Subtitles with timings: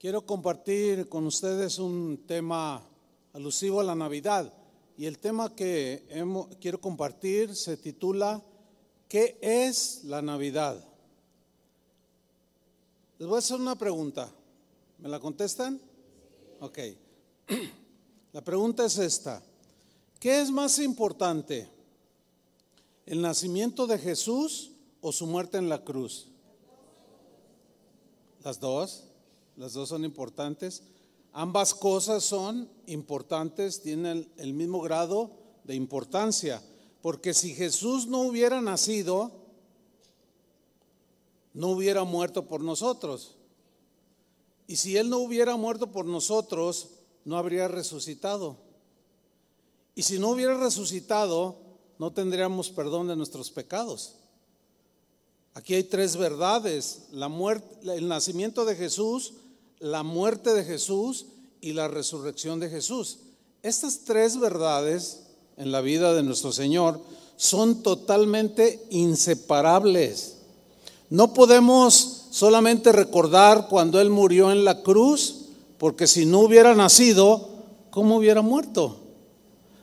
[0.00, 2.82] Quiero compartir con ustedes un tema
[3.34, 4.50] alusivo a la Navidad
[4.96, 6.06] y el tema que
[6.58, 8.42] quiero compartir se titula
[9.10, 10.82] ¿Qué es la Navidad?
[13.18, 14.32] Les voy a hacer una pregunta.
[15.00, 15.78] ¿Me la contestan?
[16.60, 16.78] Ok.
[18.32, 19.42] La pregunta es esta.
[20.18, 21.68] ¿Qué es más importante?
[23.04, 24.70] ¿El nacimiento de Jesús
[25.02, 26.28] o su muerte en la cruz?
[28.42, 29.09] Las dos,
[29.60, 30.82] las dos son importantes.
[31.34, 35.32] Ambas cosas son importantes, tienen el mismo grado
[35.64, 36.62] de importancia,
[37.02, 39.30] porque si Jesús no hubiera nacido,
[41.52, 43.36] no hubiera muerto por nosotros.
[44.66, 46.92] Y si Él no hubiera muerto por nosotros,
[47.26, 48.56] no habría resucitado.
[49.94, 51.58] Y si no hubiera resucitado,
[51.98, 54.14] no tendríamos perdón de nuestros pecados.
[55.52, 59.34] Aquí hay tres verdades, la muerte, el nacimiento de Jesús,
[59.80, 61.26] la muerte de Jesús
[61.62, 63.18] y la resurrección de Jesús.
[63.62, 65.22] Estas tres verdades
[65.56, 67.00] en la vida de nuestro Señor
[67.36, 70.36] son totalmente inseparables.
[71.08, 75.46] No podemos solamente recordar cuando Él murió en la cruz,
[75.78, 77.48] porque si no hubiera nacido,
[77.90, 78.98] ¿cómo hubiera muerto?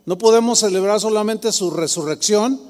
[0.06, 2.61] No podemos celebrar solamente su resurrección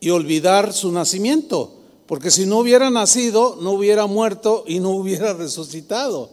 [0.00, 1.74] y olvidar su nacimiento.
[2.06, 6.30] Porque si no hubiera nacido, no hubiera muerto y no hubiera resucitado.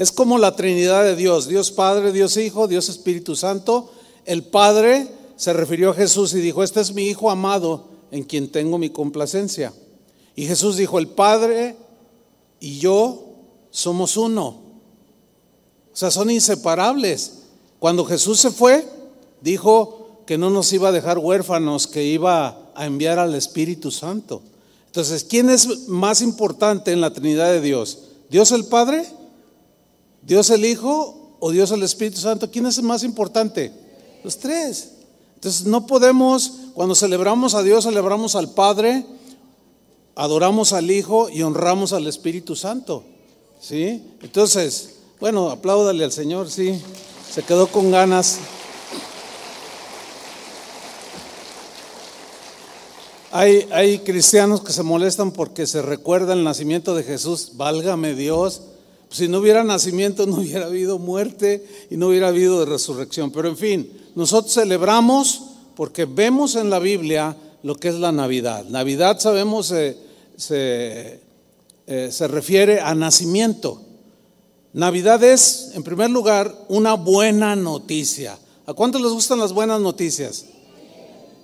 [0.00, 3.92] Es como la Trinidad de Dios, Dios Padre, Dios Hijo, Dios Espíritu Santo.
[4.24, 5.06] El Padre
[5.36, 8.88] se refirió a Jesús y dijo, este es mi Hijo amado en quien tengo mi
[8.88, 9.74] complacencia.
[10.34, 11.76] Y Jesús dijo, el Padre
[12.60, 13.26] y yo
[13.70, 14.46] somos uno.
[15.92, 17.40] O sea, son inseparables.
[17.78, 18.88] Cuando Jesús se fue,
[19.42, 24.40] dijo que no nos iba a dejar huérfanos, que iba a enviar al Espíritu Santo.
[24.86, 27.98] Entonces, ¿quién es más importante en la Trinidad de Dios?
[28.30, 29.19] ¿Dios el Padre?
[30.22, 31.36] ¿Dios el Hijo?
[31.40, 32.50] ¿O Dios el Espíritu Santo?
[32.50, 33.72] ¿Quién es más importante?
[34.22, 34.92] Los tres.
[35.36, 39.06] Entonces, no podemos, cuando celebramos a Dios, celebramos al Padre,
[40.14, 43.04] adoramos al Hijo y honramos al Espíritu Santo.
[43.60, 44.02] ¿Sí?
[44.22, 46.80] Entonces, bueno, apláudale al Señor, sí.
[47.32, 48.38] Se quedó con ganas.
[53.32, 57.52] Hay, cristianos que se molestan porque se recuerda el nacimiento de Jesús.
[57.54, 58.62] Válgame Dios.
[59.10, 63.30] Si no hubiera nacimiento, no hubiera habido muerte y no hubiera habido resurrección.
[63.30, 65.42] Pero en fin, nosotros celebramos
[65.76, 68.64] porque vemos en la Biblia lo que es la Navidad.
[68.66, 69.96] Navidad, sabemos, eh,
[70.36, 71.20] se,
[71.86, 73.82] eh, se refiere a nacimiento.
[74.72, 78.38] Navidad es, en primer lugar, una buena noticia.
[78.66, 80.46] ¿A cuántos les gustan las buenas noticias?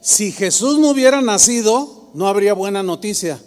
[0.01, 3.43] Si Jesús no hubiera nacido, no habría buena noticia.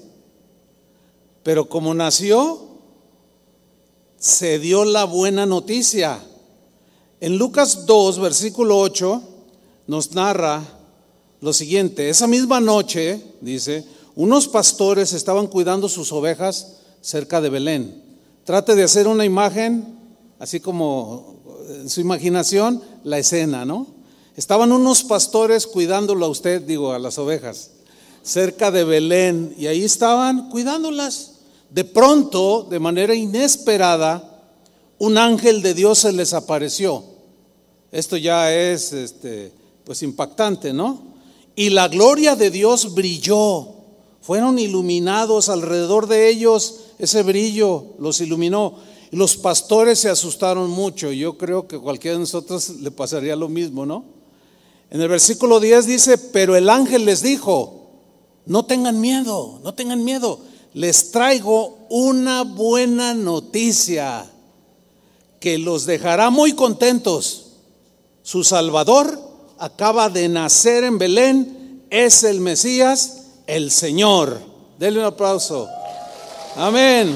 [1.44, 2.69] Pero como nació,
[4.20, 6.20] se dio la buena noticia.
[7.22, 9.24] En Lucas 2, versículo 8,
[9.88, 10.62] nos narra
[11.42, 12.10] lo siguiente.
[12.10, 13.86] Esa misma noche, dice,
[14.16, 18.04] unos pastores estaban cuidando sus ovejas cerca de Belén.
[18.44, 19.98] Trate de hacer una imagen,
[20.38, 23.88] así como en su imaginación, la escena, ¿no?
[24.36, 27.72] Estaban unos pastores cuidándolo a usted, digo, a las ovejas,
[28.22, 31.39] cerca de Belén, y ahí estaban cuidándolas.
[31.70, 34.30] De pronto, de manera inesperada,
[34.98, 37.04] un ángel de Dios se les apareció.
[37.92, 39.52] Esto ya es este,
[39.84, 41.02] pues impactante, ¿no?
[41.56, 43.68] Y la gloria de Dios brilló.
[44.22, 48.76] Fueron iluminados alrededor de ellos, ese brillo los iluminó.
[49.12, 51.12] Los pastores se asustaron mucho.
[51.12, 54.04] Yo creo que cualquiera de nosotros le pasaría lo mismo, ¿no?
[54.92, 57.90] En el versículo 10 dice, pero el ángel les dijo,
[58.46, 60.40] no tengan miedo, no tengan miedo,
[60.74, 64.26] les traigo una buena noticia
[65.40, 67.48] que los dejará muy contentos.
[68.24, 69.20] Su Salvador
[69.58, 74.40] acaba de nacer en Belén, es el Mesías, el Señor.
[74.78, 75.68] Denle un aplauso.
[76.56, 77.16] Amén.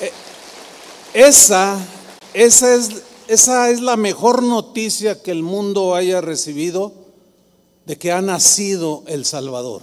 [0.00, 0.12] Eh,
[1.14, 1.78] esa,
[2.32, 6.94] esa es esa es la mejor noticia que el mundo haya recibido
[7.84, 9.82] de que ha nacido el Salvador.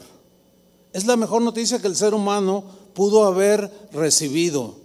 [0.96, 2.64] Es la mejor noticia que el ser humano
[2.94, 4.76] pudo haber recibido.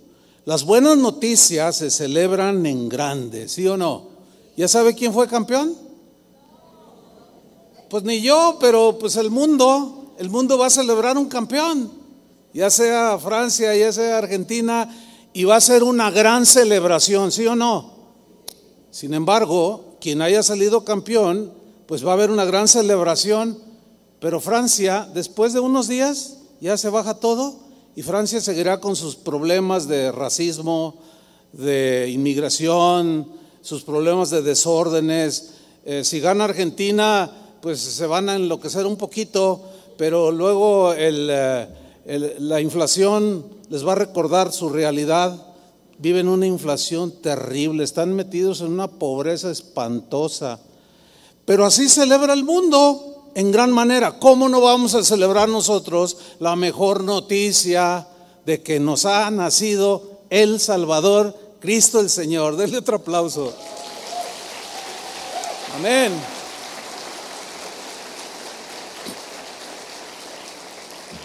[0.45, 4.09] Las buenas noticias se celebran en grande, ¿sí o no?
[4.57, 5.73] ¿Ya sabe quién fue campeón?
[7.89, 11.93] Pues ni yo, pero pues el mundo, el mundo va a celebrar un campeón,
[12.53, 14.93] ya sea Francia, ya sea Argentina,
[15.33, 17.93] y va a ser una gran celebración, ¿sí o no?
[18.91, 21.53] Sin embargo, quien haya salido campeón,
[21.87, 23.70] pues va a haber una gran celebración,
[24.21, 27.57] pero Francia, después de unos días, ya se baja todo
[27.97, 30.97] y Francia seguirá con sus problemas de racismo,
[31.53, 33.27] de inmigración,
[33.63, 35.55] sus problemas de desórdenes.
[35.85, 37.31] Eh, si gana Argentina,
[37.63, 39.63] pues se van a enloquecer un poquito,
[39.97, 41.67] pero luego eh,
[42.39, 45.47] la inflación les va a recordar su realidad.
[45.99, 50.61] Viven una inflación terrible, están metidos en una pobreza espantosa.
[51.45, 54.19] Pero así celebra el mundo en gran manera.
[54.19, 58.07] ¿Cómo no vamos a celebrar nosotros la mejor noticia
[58.47, 62.57] de que nos ha nacido el Salvador, Cristo el Señor?
[62.57, 63.53] Denle otro aplauso.
[65.77, 66.13] Amén.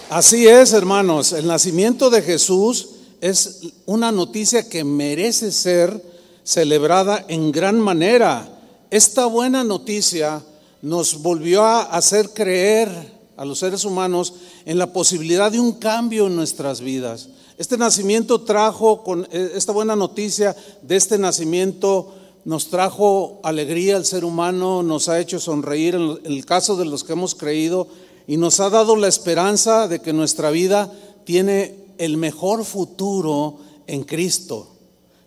[0.10, 2.90] Así es, hermanos, el nacimiento de Jesús
[3.22, 6.00] es una noticia que merece ser
[6.44, 8.48] celebrada en gran manera.
[8.92, 10.44] Esta buena noticia
[10.82, 12.90] nos volvió a hacer creer
[13.38, 14.34] a los seres humanos
[14.66, 17.30] en la posibilidad de un cambio en nuestras vidas.
[17.58, 22.14] Este nacimiento trajo, con eh, esta buena noticia de este nacimiento,
[22.44, 27.04] nos trajo alegría al ser humano, nos ha hecho sonreír en el caso de los
[27.04, 27.88] que hemos creído
[28.28, 30.92] y nos ha dado la esperanza de que nuestra vida
[31.24, 33.58] tiene el mejor futuro
[33.88, 34.68] en Cristo.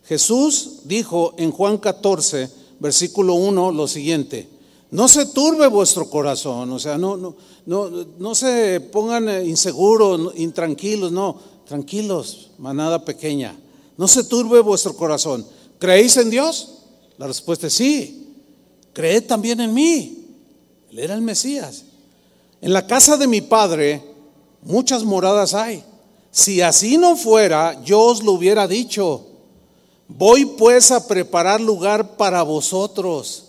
[0.05, 4.49] Jesús dijo en Juan 14, versículo 1, lo siguiente,
[4.91, 7.37] no se turbe vuestro corazón, o sea, no, no,
[7.67, 13.59] no, no se pongan eh, inseguros, intranquilos, no, tranquilos, manada pequeña,
[13.97, 15.47] no se turbe vuestro corazón.
[15.79, 16.79] ¿Creéis en Dios?
[17.19, 18.35] La respuesta es sí.
[18.93, 20.27] Creed también en mí.
[20.91, 21.85] Él era el Mesías.
[22.61, 24.03] En la casa de mi padre
[24.63, 25.85] muchas moradas hay.
[26.31, 29.27] Si así no fuera, yo os lo hubiera dicho.
[30.09, 33.48] Voy pues a preparar lugar para vosotros.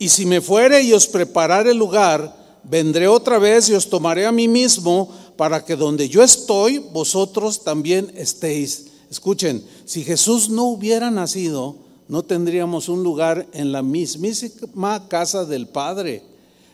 [0.00, 4.32] Y si me fuere y os preparare lugar, vendré otra vez y os tomaré a
[4.32, 8.86] mí mismo para que donde yo estoy, vosotros también estéis.
[9.10, 11.76] Escuchen, si Jesús no hubiera nacido,
[12.08, 16.22] no tendríamos un lugar en la mismísima casa del Padre.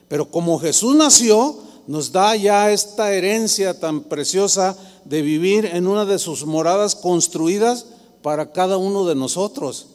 [0.07, 1.57] Pero como Jesús nació,
[1.89, 7.87] nos da ya esta herencia tan preciosa de vivir en una de sus moradas construidas
[8.23, 9.89] para cada uno de nosotros.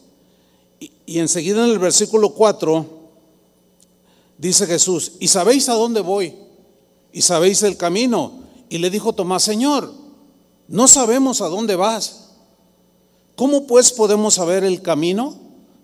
[0.81, 3.00] Y, enseguida en el versículo 4
[4.41, 6.33] dice Jesús, ¿y sabéis a dónde voy?
[7.13, 8.41] ¿Y sabéis el camino?
[8.69, 9.93] Y le dijo Tomás, Señor,
[10.67, 12.29] no sabemos a dónde vas.
[13.35, 15.35] ¿Cómo pues podemos saber el camino?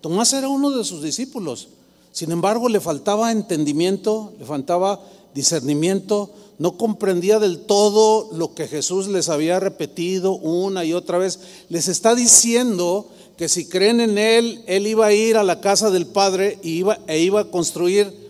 [0.01, 1.67] Tomás era uno de sus discípulos.
[2.11, 5.01] Sin embargo, le faltaba entendimiento, le faltaba
[5.35, 11.39] discernimiento, no comprendía del todo lo que Jesús les había repetido una y otra vez.
[11.69, 13.07] Les está diciendo
[13.37, 16.77] que si creen en Él, Él iba a ir a la casa del Padre y
[16.77, 18.26] iba, e iba a construir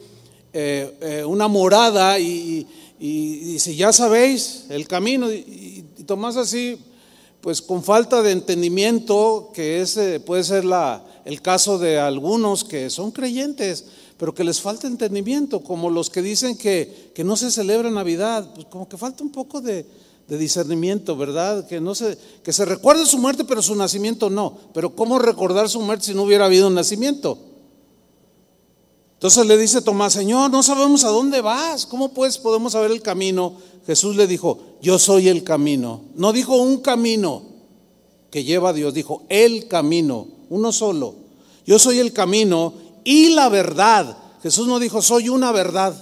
[0.60, 2.66] eh, eh, una morada y,
[3.00, 5.32] si ya sabéis el camino.
[5.32, 6.80] Y, Tomás así,
[7.42, 12.90] pues con falta de entendimiento, que ese puede ser la, el caso de algunos que
[12.90, 13.86] son creyentes,
[14.18, 18.50] pero que les falta entendimiento, como los que dicen que, que no se celebra Navidad,
[18.56, 19.86] pues como que falta un poco de,
[20.28, 21.68] discernimiento, ¿verdad?
[21.68, 24.58] Que, no se, que se recuerde su muerte, pero su nacimiento no.
[24.74, 27.38] Pero ¿cómo recordar su muerte si no hubiera habido un nacimiento?
[29.18, 33.02] Entonces le dice Tomás, Señor, no sabemos a dónde vas, ¿cómo pues podemos saber el
[33.02, 33.56] camino?
[33.88, 36.02] Jesús le dijo, yo soy el camino.
[36.16, 37.42] No dijo un camino
[38.30, 41.16] que lleva a Dios, dijo el camino uno solo.
[41.66, 44.18] Yo soy el camino y la verdad.
[44.44, 45.96] Jesús no dijo, soy una verdad.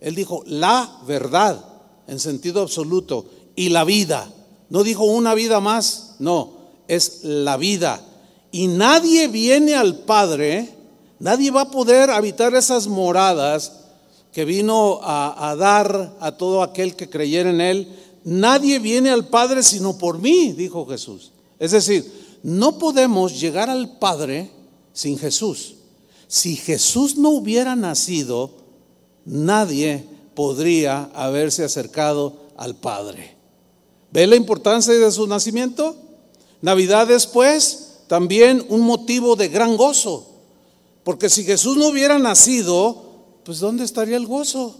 [0.00, 1.64] Él dijo, la verdad,
[2.06, 4.30] en sentido absoluto, y la vida.
[4.68, 6.52] No dijo una vida más, no,
[6.88, 8.00] es la vida.
[8.52, 10.75] Y nadie viene al Padre,
[11.18, 13.72] nadie va a poder habitar esas moradas
[14.32, 17.88] que vino a, a dar a todo aquel que creyera en Él.
[18.24, 21.32] Nadie viene al Padre sino por mí, dijo Jesús.
[21.58, 24.50] Es decir, no podemos llegar al Padre
[24.92, 25.74] sin Jesús.
[26.28, 28.50] Si Jesús no hubiera nacido,
[29.24, 30.04] nadie
[30.34, 33.36] podría haberse acercado al Padre.
[34.12, 35.96] ¿Ve la importancia de su nacimiento?
[36.62, 40.35] Navidad después, también un motivo de gran gozo.
[41.06, 44.76] Porque si Jesús no hubiera nacido, pues ¿dónde estaría el gozo?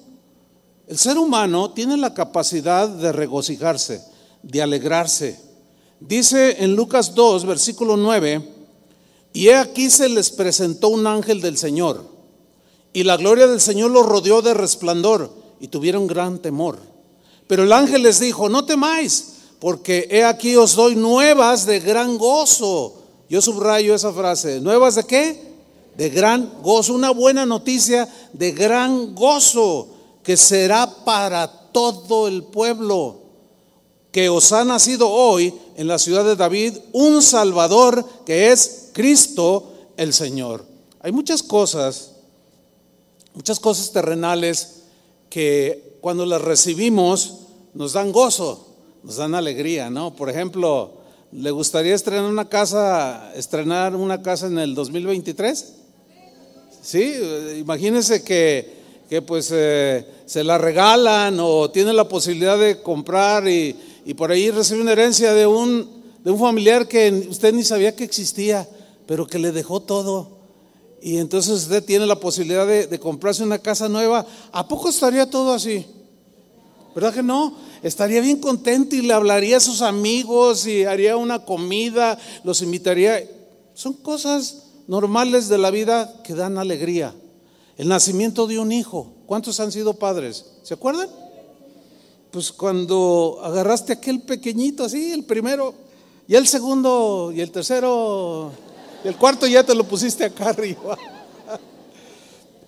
[0.89, 4.03] El ser humano tiene la capacidad de regocijarse,
[4.43, 5.47] de alegrarse,
[6.01, 8.47] Dice en Lucas 2, versículo 9,
[9.33, 12.05] y he aquí se les presentó un ángel del Señor,
[12.93, 16.79] y la gloria del Señor los rodeó de resplandor, y tuvieron gran temor.
[17.47, 22.19] Pero el ángel les dijo, no temáis, porque he aquí os doy nuevas de gran
[22.19, 23.03] gozo.
[23.31, 25.46] Yo subrayo esa frase, ¿nuevas de qué?
[25.97, 29.89] De gran gozo, una buena noticia de gran gozo
[30.23, 33.23] que será para todo el pueblo.
[34.13, 39.75] que os ha nacido hoy en la ciudad de David un Salvador que es Cristo
[39.99, 40.65] el Señor.
[41.01, 42.13] Hay muchas cosas,
[43.35, 44.85] muchas cosas terrenales
[45.29, 47.41] que cuando las recibimos
[47.75, 48.67] nos dan gozo,
[49.03, 50.17] nos dan alegría, ¿no?
[50.17, 50.93] Por ejemplo,
[51.33, 55.75] ¿le gustaría estrenar una casa, estrenar una casa en el 2023?
[56.87, 57.15] Sí,
[57.59, 58.77] imagínense que,
[59.11, 63.75] que pues eh, se la regalan o tiene la posibilidad de comprar y,
[64.05, 67.97] y por ahí recibe una herencia de un, de un familiar que usted ni sabía
[67.97, 68.69] que existía,
[69.05, 70.29] pero que le dejó todo.
[71.03, 74.25] Y entonces usted tiene la posibilidad de, de comprarse una casa nueva.
[74.53, 75.85] ¿A poco estaría todo así?
[76.95, 77.57] ¿Verdad que no?
[77.83, 83.29] Estaría bien contento y le hablaría a sus amigos y haría una comida, los invitaría.
[83.75, 87.15] Son cosas normales de la vida que dan alegría.
[87.77, 89.13] El nacimiento de un hijo.
[89.27, 90.47] ¿Cuántos han sido padres?
[90.63, 91.09] ¿Se acuerdan?
[92.37, 95.73] pues cuando agarraste aquel pequeñito así, el primero,
[96.29, 98.53] y el segundo, y el tercero,
[99.03, 100.99] y el cuarto ya te lo pusiste acá arriba.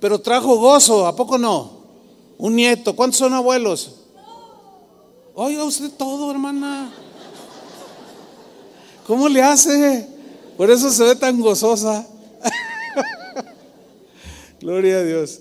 [0.01, 1.71] Pero trajo gozo, ¿a poco no?
[2.39, 3.97] Un nieto, ¿cuántos son abuelos?
[5.35, 6.91] Oiga usted todo, hermana.
[9.07, 10.09] ¿Cómo le hace?
[10.59, 12.05] Por eso se ve tan gozosa.
[14.61, 15.39] Gloria a Dios.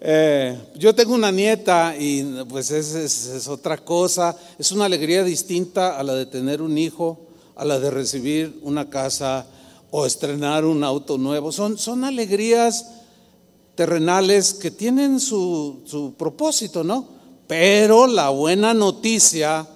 [0.00, 5.98] Eh, yo tengo una nieta y pues es, es, otra cosa, es una alegría distinta
[5.98, 7.18] a la de tener un hijo,
[7.56, 9.44] a la de recibir una casa
[9.90, 11.50] o estrenar un auto nuevo.
[11.50, 12.86] Son, son alegrías
[13.74, 17.08] terrenales que tienen su, su propósito, ¿no?
[17.48, 19.66] Pero la buena noticia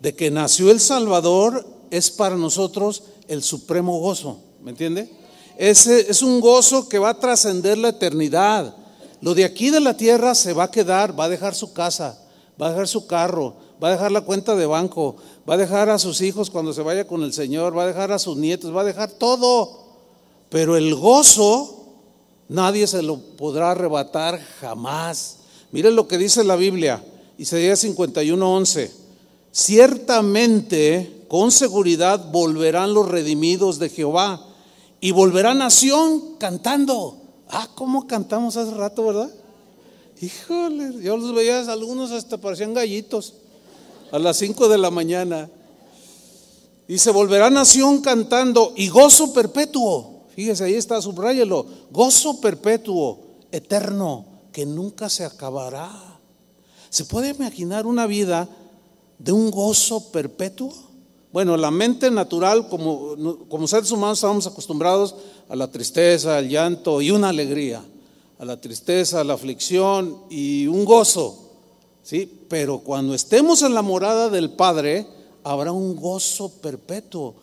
[0.00, 5.10] de que nació el Salvador es para nosotros el supremo gozo, ¿me entiende?
[5.56, 8.74] Ese es un gozo que va a trascender la eternidad.
[9.20, 12.18] Lo de aquí de la tierra se va a quedar, va a dejar su casa,
[12.60, 15.16] va a dejar su carro, va a dejar la cuenta de banco,
[15.48, 18.12] va a dejar a sus hijos cuando se vaya con el Señor, va a dejar
[18.12, 19.80] a sus nietos, va a dejar todo.
[20.48, 21.82] Pero el gozo
[22.48, 25.38] nadie se lo podrá arrebatar jamás.
[25.70, 27.02] Miren lo que dice la Biblia,
[27.38, 28.90] Isaías 51:11.
[29.50, 34.38] Ciertamente, con seguridad volverán los redimidos de Jehová
[35.00, 37.22] y volverá nación cantando.
[37.48, 39.30] Ah, ¿cómo cantamos hace rato, verdad?
[40.20, 43.32] Híjole, yo los veía, algunos hasta parecían gallitos
[44.10, 45.48] a las 5 de la mañana.
[46.86, 50.26] Y se volverá nación cantando y gozo perpetuo.
[50.36, 51.64] Fíjese, ahí está, subráyelo.
[51.90, 53.20] Gozo perpetuo,
[53.50, 56.20] eterno, que nunca se acabará.
[56.90, 58.50] ¿Se puede imaginar una vida
[59.18, 60.91] de un gozo perpetuo?
[61.32, 63.16] Bueno, la mente natural, como,
[63.48, 65.14] como seres humanos estamos acostumbrados
[65.48, 67.82] a la tristeza, al llanto y una alegría,
[68.38, 71.52] a la tristeza, a la aflicción y un gozo.
[72.02, 72.30] ¿sí?
[72.48, 75.06] Pero cuando estemos en la morada del Padre,
[75.42, 77.34] habrá un gozo perpetuo.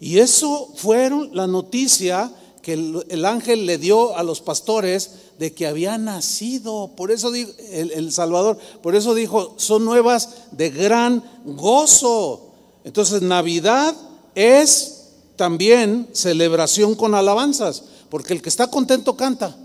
[0.00, 2.30] Y eso fueron la noticia
[2.60, 6.90] que el, ángel le dio a los pastores de que había nacido.
[6.94, 12.49] Por eso dijo el, el Salvador, por eso dijo, son nuevas de gran gozo.
[12.84, 13.94] Entonces Navidad
[14.34, 15.00] es
[15.36, 19.56] también celebración con alabanzas, porque el que está contento canta.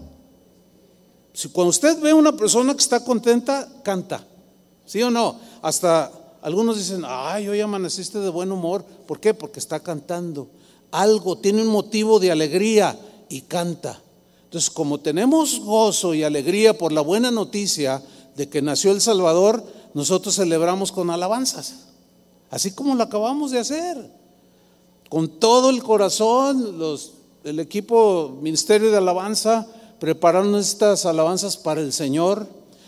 [1.33, 4.25] Si cuando usted ve a una persona que está contenta, canta.
[4.85, 5.37] ¿Sí o no?
[5.61, 8.85] Hasta algunos dicen, ay, hoy amaneciste de buen humor.
[9.07, 9.33] ¿Por qué?
[9.33, 10.47] Porque está cantando.
[10.91, 13.99] Algo, tiene un motivo de alegría y canta.
[14.45, 18.01] Entonces, como tenemos gozo y alegría por la buena noticia
[18.37, 21.85] de que nació el Salvador, nosotros celebramos con alabanzas
[22.49, 24.11] así como lo acabamos de hacer.
[25.09, 29.67] Con todo el corazón, los, el equipo Ministerio de Alabanza
[29.99, 32.47] prepararon estas alabanzas para el Señor,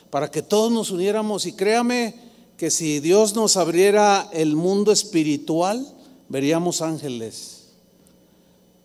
[0.10, 1.46] para que todos nos uniéramos.
[1.46, 2.16] Y créame
[2.58, 5.88] que si Dios nos abriera el mundo espiritual,
[6.28, 7.68] veríamos ángeles.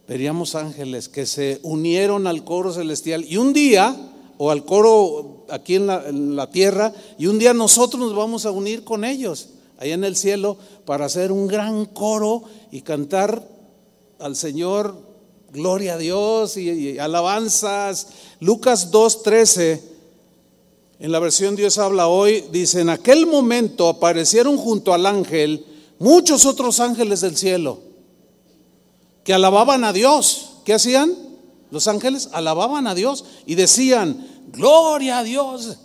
[0.07, 3.25] Veríamos ángeles que se unieron al coro celestial.
[3.25, 3.97] Y un día,
[4.37, 8.45] o al coro aquí en la, en la tierra, y un día nosotros nos vamos
[8.45, 9.49] a unir con ellos
[9.83, 13.47] allá en el cielo para hacer un gran coro y cantar
[14.21, 14.97] al Señor,
[15.51, 18.09] gloria a Dios y, alabanzas.
[18.39, 19.81] Lucas 2.13,
[21.01, 25.67] en la versión Dios habla hoy, dice, en aquel momento aparecieron junto al ángel
[25.99, 27.81] muchos otros ángeles del cielo
[29.25, 30.51] que alababan a Dios.
[30.65, 31.13] ¿Qué hacían?
[31.73, 35.79] Los ángeles alababan a Dios y decían, gloria a Dios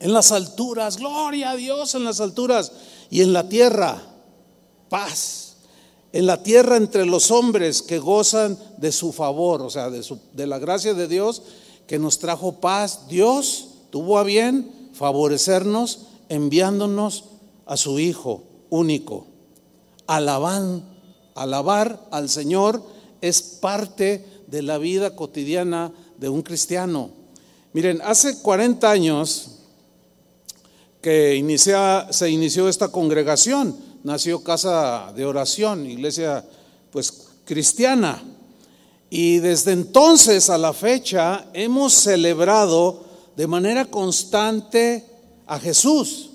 [0.00, 2.72] en las alturas, gloria a Dios en las alturas
[3.10, 4.02] y en la tierra
[4.88, 5.56] paz.
[6.12, 10.18] En la tierra entre los hombres que gozan de su favor, o sea, de, su,
[10.32, 11.42] de la gracia de Dios
[11.86, 13.08] que nos trajo paz.
[13.08, 17.24] Dios tuvo a bien favorecernos enviándonos
[17.66, 19.26] a su Hijo único.
[20.06, 20.82] alaban,
[21.34, 22.82] alabar al Señor
[23.20, 27.10] es parte de la vida cotidiana de un cristiano.
[27.72, 29.57] Miren, hace 40 años
[31.00, 31.58] que
[32.10, 36.44] se inició esta congregación, nació casa de oración, iglesia
[36.90, 38.22] pues cristiana.
[39.10, 43.04] Y desde entonces a la fecha hemos celebrado
[43.36, 45.06] de manera constante
[45.46, 46.30] a Jesús,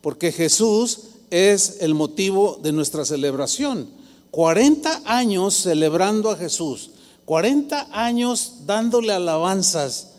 [0.00, 3.88] porque Jesús es el motivo de nuestra celebración.
[4.30, 6.90] 40 años celebrando a Jesús,
[7.24, 10.12] 40 años dándole alabanzas.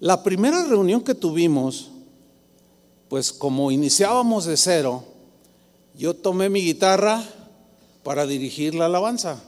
[0.00, 1.90] La primera reunión que tuvimos,
[3.08, 5.04] pues como iniciábamos de cero,
[5.96, 7.22] yo tomé mi guitarra
[8.02, 9.42] para dirigir la alabanza.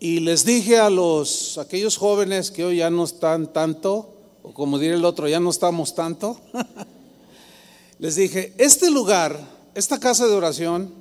[0.00, 4.78] Y les dije a los aquellos jóvenes que hoy ya no están tanto, o como
[4.78, 6.40] diría el otro, ya no estamos tanto.
[8.00, 9.38] les dije, este lugar,
[9.74, 10.92] esta casa de oración,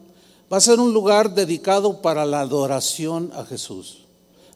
[0.51, 4.00] va a ser un lugar dedicado para la adoración a Jesús,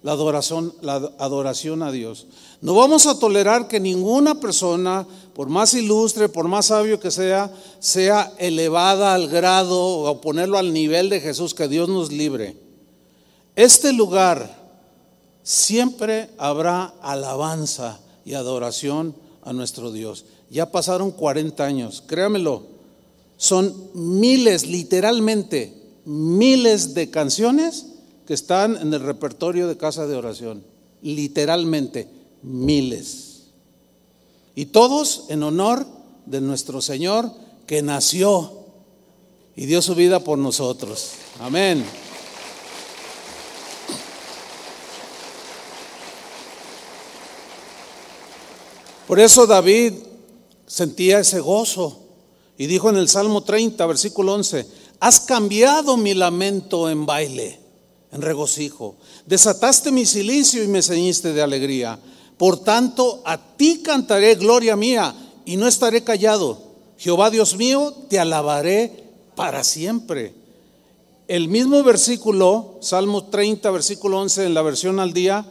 [0.06, 2.28] la adoración, la adoración a Dios.
[2.62, 7.52] No vamos a tolerar que ninguna persona, por más ilustre, por más sabio que sea,
[7.80, 12.56] sea elevada al grado o ponerlo al nivel de Jesús, que Dios nos libre.
[13.56, 14.56] Este lugar
[15.42, 20.26] siempre habrá alabanza y adoración a nuestro Dios.
[20.52, 22.62] Ya pasaron 40 años, créamelo,
[23.38, 25.74] son miles, literalmente,
[26.06, 27.88] miles de canciones
[28.26, 30.64] que están en el repertorio de casa de oración,
[31.02, 32.10] literalmente,
[32.42, 33.48] miles.
[34.56, 35.86] Y todos en honor
[36.26, 37.32] de nuestro Señor
[37.68, 38.66] que nació
[39.56, 41.12] y dio su vida por nosotros.
[41.40, 41.86] Amén.
[49.08, 49.94] Por eso David
[50.66, 52.00] sentía ese gozo
[52.58, 54.68] y dijo en el Salmo 30, versículo 11,
[55.00, 57.60] has cambiado mi lamento en baile,
[58.16, 58.96] en regocijo,
[59.26, 62.00] desataste mi silicio y me ceñiste de alegría.
[62.38, 65.14] Por tanto, a ti cantaré gloria mía
[65.46, 66.60] y no estaré callado.
[66.98, 69.04] Jehová Dios mío, te alabaré
[69.36, 70.34] para siempre.
[71.28, 75.46] El mismo versículo, Salmo 30, versículo 11, en la versión al día,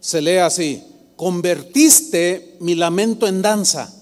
[0.00, 0.84] se lee así
[1.20, 3.92] convertiste mi lamento en danza.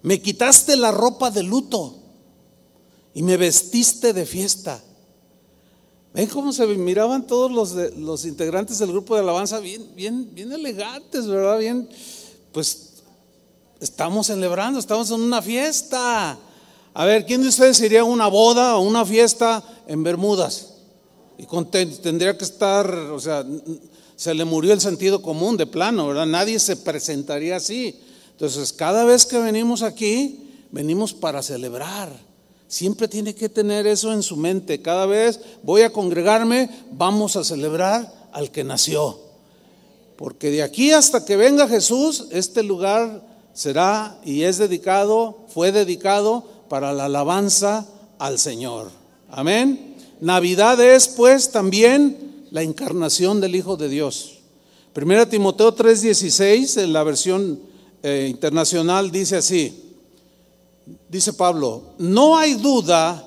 [0.00, 1.98] Me quitaste la ropa de luto
[3.12, 4.82] y me vestiste de fiesta.
[6.12, 9.60] ¿Ven cómo se miraban todos los, los integrantes del grupo de alabanza?
[9.60, 11.58] Bien, bien, bien elegantes, ¿verdad?
[11.58, 11.88] Bien,
[12.52, 12.94] pues
[13.80, 16.36] estamos celebrando, estamos en una fiesta.
[16.92, 20.74] A ver, ¿quién de ustedes iría a una boda o una fiesta en Bermudas?
[21.38, 21.46] Y
[22.02, 23.46] tendría que estar, o sea,
[24.16, 26.26] se le murió el sentido común de plano, ¿verdad?
[26.26, 27.98] Nadie se presentaría así.
[28.32, 32.29] Entonces, cada vez que venimos aquí, venimos para celebrar.
[32.70, 34.80] Siempre tiene que tener eso en su mente.
[34.80, 39.18] Cada vez voy a congregarme, vamos a celebrar al que nació.
[40.14, 46.44] Porque de aquí hasta que venga Jesús, este lugar será y es dedicado, fue dedicado
[46.68, 47.88] para la alabanza
[48.20, 48.92] al Señor.
[49.32, 49.96] Amén.
[50.20, 54.38] Navidad es pues también la encarnación del Hijo de Dios.
[54.92, 57.58] Primera Timoteo 3:16, en la versión
[58.04, 59.89] eh, internacional, dice así,
[61.08, 63.26] dice Pablo, no hay duda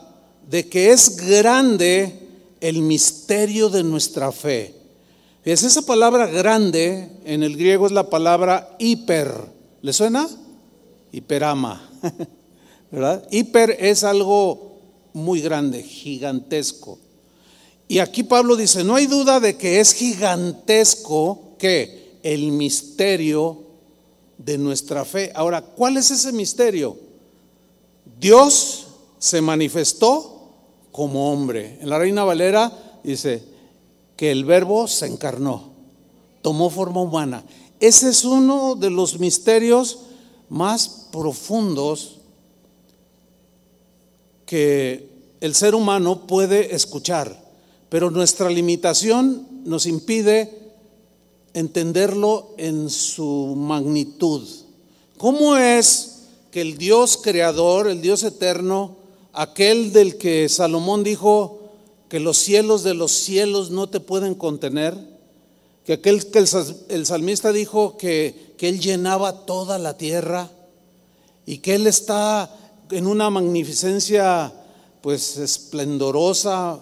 [0.50, 2.20] de que es grande
[2.60, 4.76] el misterio de nuestra fe.
[5.44, 9.34] Es esa palabra grande en el griego es la palabra hiper.
[9.82, 10.28] ¿Le suena?
[11.12, 11.90] Hiperama.
[12.92, 13.28] ¿Verdad?
[13.32, 14.80] Hiper es algo
[15.14, 17.00] muy grande, gigantesco.
[17.88, 23.64] Y aquí Pablo dice, no hay duda de que es gigantesco que el misterio
[24.38, 25.32] de nuestra fe.
[25.36, 26.98] Ahora, ¿cuál es ese misterio?
[28.24, 28.88] Dios
[29.20, 30.50] se manifestó
[30.92, 31.78] como hombre.
[31.80, 33.44] En la Reina Valera dice
[34.18, 35.74] que el verbo se encarnó,
[36.42, 37.44] tomó forma humana.
[37.80, 40.00] Ese es uno de los misterios
[40.50, 42.22] más profundos
[44.48, 45.08] que
[45.40, 47.44] el ser humano puede escuchar
[47.94, 50.74] pero nuestra limitación nos impide
[51.54, 54.42] entenderlo en su magnitud.
[55.20, 56.13] ¿Cómo es
[56.54, 58.96] que el Dios creador, el Dios eterno,
[59.34, 61.62] aquel del que Salomón dijo
[62.10, 64.96] que los cielos de los cielos no te pueden contener,
[65.84, 66.38] que aquel que
[66.90, 70.52] el, salmista dijo que, que él llenaba toda la tierra
[71.48, 72.56] y que él está
[72.92, 74.54] en una magnificencia
[75.02, 76.80] pues esplendorosa,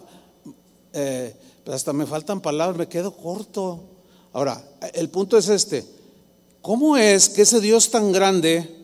[0.92, 1.34] eh,
[1.66, 3.86] hasta me faltan palabras, me quedo corto.
[4.34, 4.62] Ahora,
[4.94, 5.86] el punto es este,
[6.62, 8.81] ¿cómo es que ese Dios tan grande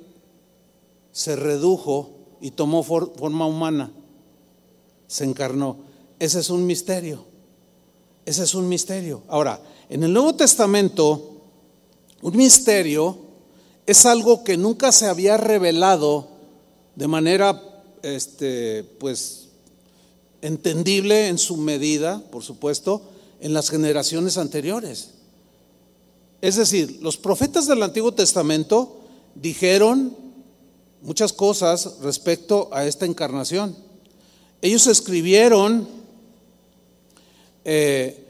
[1.18, 3.92] se redujo y tomó forma humana?
[5.08, 5.78] se encarnó.
[6.20, 7.26] Ese es un misterio.
[8.24, 9.24] Ese es un misterio.
[9.28, 11.42] Ahora, en el Nuevo Testamento,
[12.22, 13.18] un misterio
[13.88, 16.28] es algo que nunca se había revelado
[16.96, 17.64] de manera,
[18.04, 19.48] este, pues,
[20.44, 23.02] entendible en su medida, por supuesto,
[23.40, 25.16] en las generaciones anteriores.
[26.42, 29.00] Es decir, los profetas del Antiguo Testamento
[29.34, 30.27] dijeron
[31.02, 33.76] muchas cosas respecto a esta encarnación.
[34.62, 35.88] Ellos escribieron
[37.64, 38.26] eh,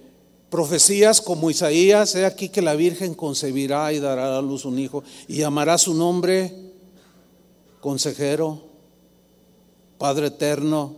[0.49, 5.03] profecías como Isaías, he aquí que la Virgen concebirá y dará a luz un hijo
[5.27, 6.53] y llamará su nombre
[7.79, 8.63] consejero,
[9.97, 10.95] Padre eterno,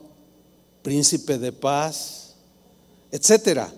[0.81, 2.35] príncipe de paz,
[3.11, 3.71] etcétera.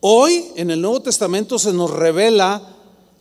[0.00, 2.76] Hoy en el Nuevo Testamento se nos revela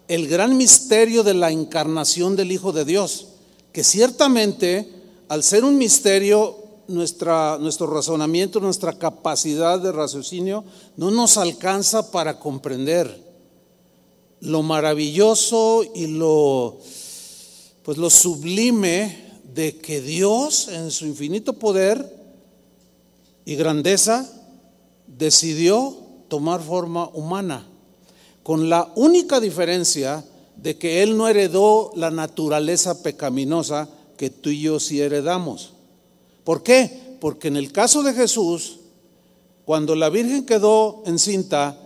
[0.08, 3.28] el gran misterio de la encarnación del Hijo de Dios,
[3.72, 4.90] que ciertamente
[5.28, 6.58] al ser un misterio
[6.90, 10.64] nuestro razonamiento, nuestra capacidad de raciocinio
[10.98, 13.30] no nos alcanza para comprender.
[14.42, 16.80] Lo maravilloso y lo,
[17.84, 22.18] pues lo sublime de que Dios en su infinito poder
[23.46, 24.28] y grandeza
[25.06, 25.96] decidió
[26.28, 27.68] tomar forma humana,
[28.44, 30.24] con la única diferencia
[30.62, 35.74] de que Él no heredó la naturaleza pecaminosa que tú y yo sí heredamos.
[36.44, 37.18] ¿Por qué?
[37.22, 38.80] Porque en el caso de Jesús,
[39.66, 41.78] cuando la Virgen quedó encinta,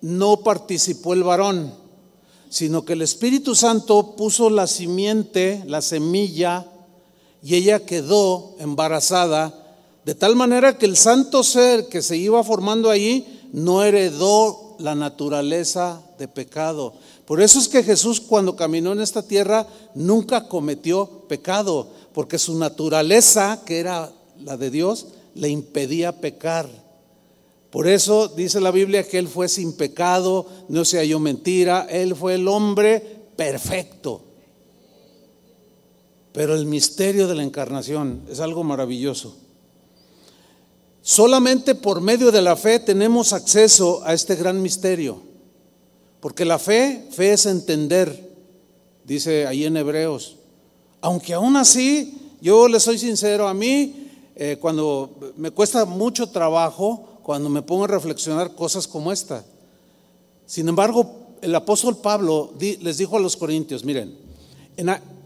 [0.00, 1.74] no participó el varón,
[2.50, 6.66] sino que el Espíritu Santo puso la simiente, la semilla,
[7.42, 9.60] y ella quedó embarazada,
[10.04, 14.94] de tal manera que el santo ser que se iba formando allí no heredó la
[14.94, 16.94] naturaleza de pecado.
[17.24, 22.58] Por eso es que Jesús cuando caminó en esta tierra nunca cometió pecado, porque su
[22.58, 26.68] naturaleza, que era la de Dios, le impedía pecar.
[27.70, 32.14] Por eso dice la Biblia que Él fue sin pecado, no se halló mentira, Él
[32.14, 33.00] fue el hombre
[33.36, 34.22] perfecto.
[36.32, 39.36] Pero el misterio de la encarnación es algo maravilloso.
[41.06, 45.20] Solamente por medio de la fe tenemos acceso a este gran misterio.
[46.18, 48.34] Porque la fe, fe es entender,
[49.04, 50.36] dice ahí en Hebreos.
[51.02, 57.20] Aunque aún así, yo le soy sincero, a mí eh, cuando me cuesta mucho trabajo,
[57.22, 59.44] cuando me pongo a reflexionar cosas como esta.
[60.46, 64.16] Sin embargo, el apóstol Pablo les dijo a los corintios, miren,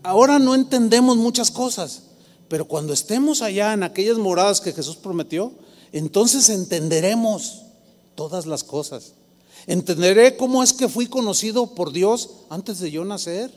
[0.02, 2.02] ahora no entendemos muchas cosas,
[2.48, 5.52] pero cuando estemos allá en aquellas moradas que Jesús prometió,
[5.92, 7.62] entonces entenderemos
[8.14, 9.12] todas las cosas.
[9.66, 13.52] Entenderé cómo es que fui conocido por Dios antes de yo nacer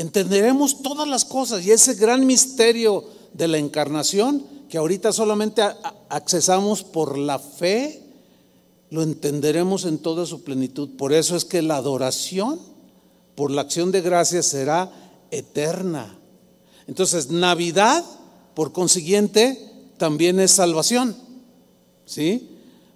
[0.00, 3.04] entenderemos todas las cosas y ese gran misterio
[3.34, 5.62] de la encarnación que ahorita solamente
[6.08, 8.02] accesamos por la fe,
[8.88, 10.96] lo entenderemos en toda su plenitud.
[10.96, 12.58] Por eso es que la adoración
[13.34, 14.90] por la acción de gracias será
[15.30, 16.18] eterna.
[16.86, 18.02] Entonces, Navidad,
[18.54, 19.69] por consiguiente,
[20.00, 21.14] también es salvación.
[22.06, 22.48] ¿Sí?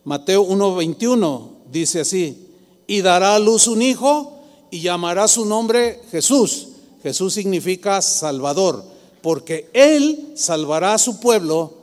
[0.03, 2.49] Mateo 1:21 dice así,
[2.89, 4.41] y dará a luz un hijo
[4.73, 6.69] y llamará su nombre Jesús
[7.05, 8.83] Jesús significa Salvador,
[9.21, 11.75] porque Él salvará a su pueblo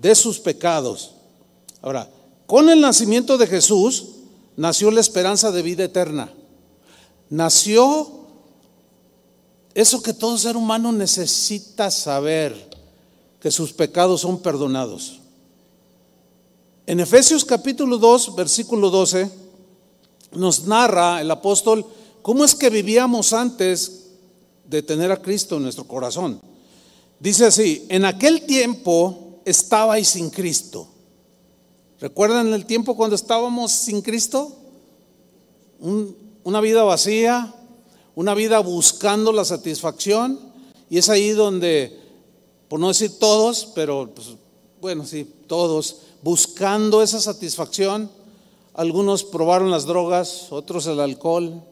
[0.00, 1.10] de sus pecados.
[1.82, 2.08] Ahora,
[2.46, 4.06] con el nacimiento de Jesús
[4.56, 6.32] nació la esperanza de vida eterna.
[7.28, 8.10] Nació
[9.74, 12.69] eso que todo ser humano necesita saber,
[13.40, 15.20] que sus pecados son perdonados.
[16.86, 19.30] En Efesios capítulo 2, versículo 12,
[20.32, 21.84] nos narra el apóstol
[22.22, 24.10] cómo es que vivíamos antes
[24.68, 26.40] de tener a Cristo en nuestro corazón.
[27.18, 30.88] Dice así, en aquel tiempo estabais sin Cristo.
[32.00, 34.56] ¿Recuerdan el tiempo cuando estábamos sin Cristo?
[35.80, 37.54] una vida vacía,
[38.14, 40.38] una vida buscando la satisfacción.
[40.88, 41.99] Y es ahí donde,
[42.70, 44.28] por no decir todos, pero pues,
[44.80, 48.08] bueno, sí, todos, buscando esa satisfacción.
[48.74, 51.64] Algunos probaron las drogas, otros el alcohol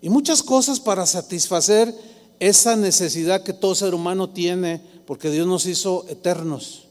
[0.00, 1.94] y muchas cosas para satisfacer
[2.40, 6.88] esa necesidad que todo ser humano tiene, porque Dios nos hizo eternos.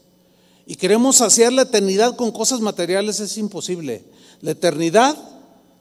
[0.64, 4.02] Y queremos saciar la eternidad con cosas materiales, es imposible.
[4.40, 5.14] La eternidad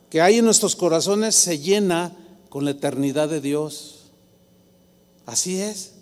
[0.10, 2.18] que hay en nuestros corazones se llena
[2.50, 4.12] con la eternidad de Dios.
[5.26, 6.01] Así es.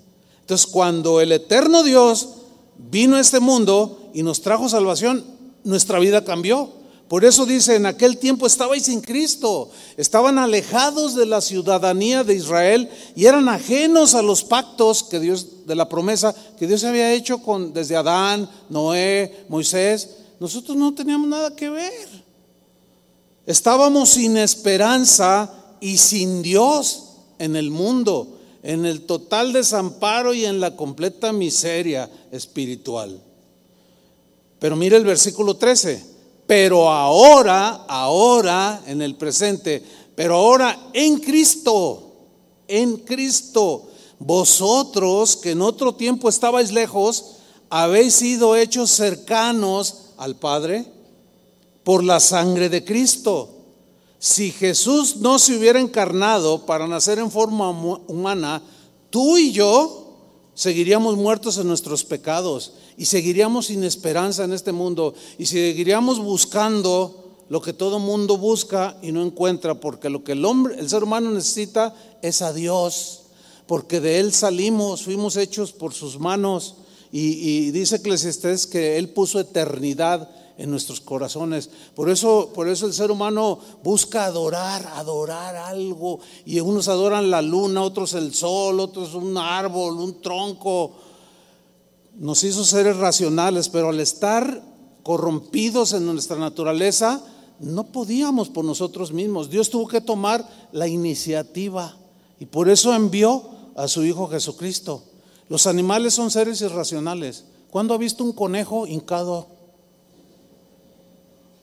[0.49, 2.29] Entonces, cuando el eterno Dios
[2.75, 5.23] vino a este mundo y nos trajo salvación,
[5.63, 6.73] nuestra vida cambió,
[7.07, 12.33] Por eso dice, en aquel tiempo estabais sin Cristo, estaban alejados de la ciudadanía de
[12.33, 17.13] Israel y eran ajenos a los pactos que Dios, de la promesa que Dios había
[17.13, 20.17] hecho con, desde Adán, Noé, Moisés.
[20.39, 22.25] Nosotros no teníamos nada que ver.
[23.45, 27.03] Estábamos sin esperanza y sin Dios
[27.37, 33.21] en el mundo, en el total desamparo y en la completa miseria espiritual.
[34.59, 36.19] Pero mire el versículo 13
[36.49, 39.83] pero ahora, ahora, en el presente,
[40.15, 42.11] pero ahora en Cristo,
[42.67, 47.35] en Cristo, vosotros que en otro tiempo estabais lejos,
[47.69, 50.87] habéis sido hechos cercanos al Padre
[51.83, 53.58] por la sangre de Cristo.
[54.19, 58.61] Si Jesús no se hubiera encarnado para nacer en forma humana,
[59.09, 60.17] tú y yo
[60.53, 67.29] seguiríamos muertos en nuestros pecados y seguiríamos sin esperanza en este mundo y seguiríamos buscando
[67.47, 71.01] lo que todo mundo busca y no encuentra, porque lo que el hombre, el ser
[71.03, 73.21] humano necesita es a Dios,
[73.67, 76.75] porque de él salimos, fuimos hechos por sus manos.
[77.11, 80.29] Y, y dice Eclesiastés que él puso eternidad
[80.59, 81.69] en nuestros corazones.
[81.95, 86.19] Por eso, por eso el ser humano busca adorar, adorar algo.
[86.45, 90.91] Y unos adoran la luna, otros el sol, otros un árbol, un tronco,
[92.17, 94.61] nos hizo seres racionales, pero al estar
[95.01, 97.23] corrompidos en nuestra naturaleza,
[97.59, 99.49] no podíamos por nosotros mismos.
[99.49, 101.95] Dios tuvo que tomar la iniciativa
[102.37, 105.03] y por eso envió a su Hijo Jesucristo.
[105.47, 107.45] Los animales son seres irracionales.
[107.71, 109.58] ¿Cuándo ha visto un conejo hincado?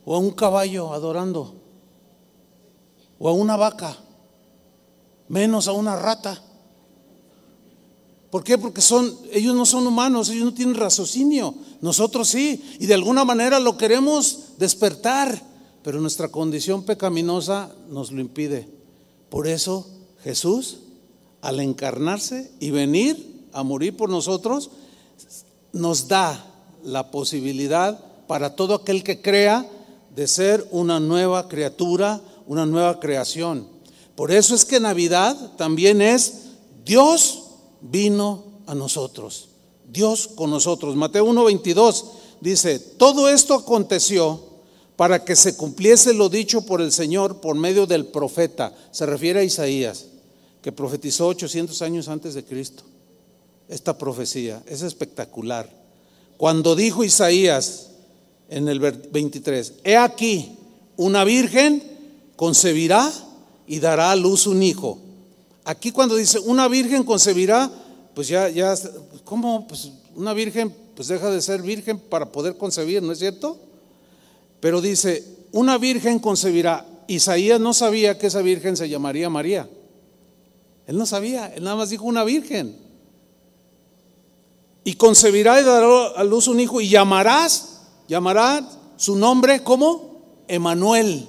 [0.07, 1.53] ¿O a un caballo adorando?
[3.19, 3.99] ¿O a una vaca?
[5.29, 6.40] Menos a una rata.
[8.31, 8.57] ¿Por qué?
[8.57, 13.25] Porque son, ellos no son humanos, ellos no tienen raciocinio, nosotros sí, y de alguna
[13.25, 15.42] manera lo queremos despertar,
[15.83, 18.69] pero nuestra condición pecaminosa nos lo impide.
[19.29, 19.88] Por eso
[20.23, 20.79] Jesús,
[21.40, 24.71] al encarnarse y venir a morir por nosotros,
[25.73, 26.45] nos da
[26.85, 29.69] la posibilidad para todo aquel que crea
[30.17, 33.69] de ser una nueva criatura, una nueva creación.
[34.15, 36.47] Por eso es que Navidad también es
[36.85, 37.43] Dios
[37.83, 39.51] vino a nosotros.
[39.87, 40.97] Dios con nosotros.
[40.97, 42.05] Mateo 1:22
[42.41, 44.41] dice, todo esto aconteció
[44.97, 48.73] para que se cumpliese lo dicho por el Señor por medio del profeta.
[48.91, 50.07] Se refiere a Isaías,
[50.63, 52.85] que profetizó 800 años antes de Cristo.
[53.69, 55.69] Esta profecía es espectacular.
[56.39, 57.91] Cuando dijo Isaías
[58.49, 60.57] en el 23, he aquí,
[60.97, 61.83] una virgen
[62.37, 63.13] concebirá
[63.67, 65.01] y dará a luz un hijo
[65.67, 67.69] Aquí cuando dice una virgen concebirá,
[68.15, 68.73] pues ya, ya,
[69.25, 69.67] ¿cómo?
[69.67, 73.59] Pues una virgen pues deja de ser virgen para poder concebir, ¿no es cierto?
[74.61, 76.87] Pero dice, una virgen concebirá.
[77.09, 79.69] Isaías no sabía que esa virgen se llamaría María.
[80.87, 82.77] Él no sabía, él nada más dijo una virgen.
[84.85, 87.76] Y concebirá y dará a luz un hijo y llamarás,
[88.09, 91.27] llamará su nombre como Emanuel.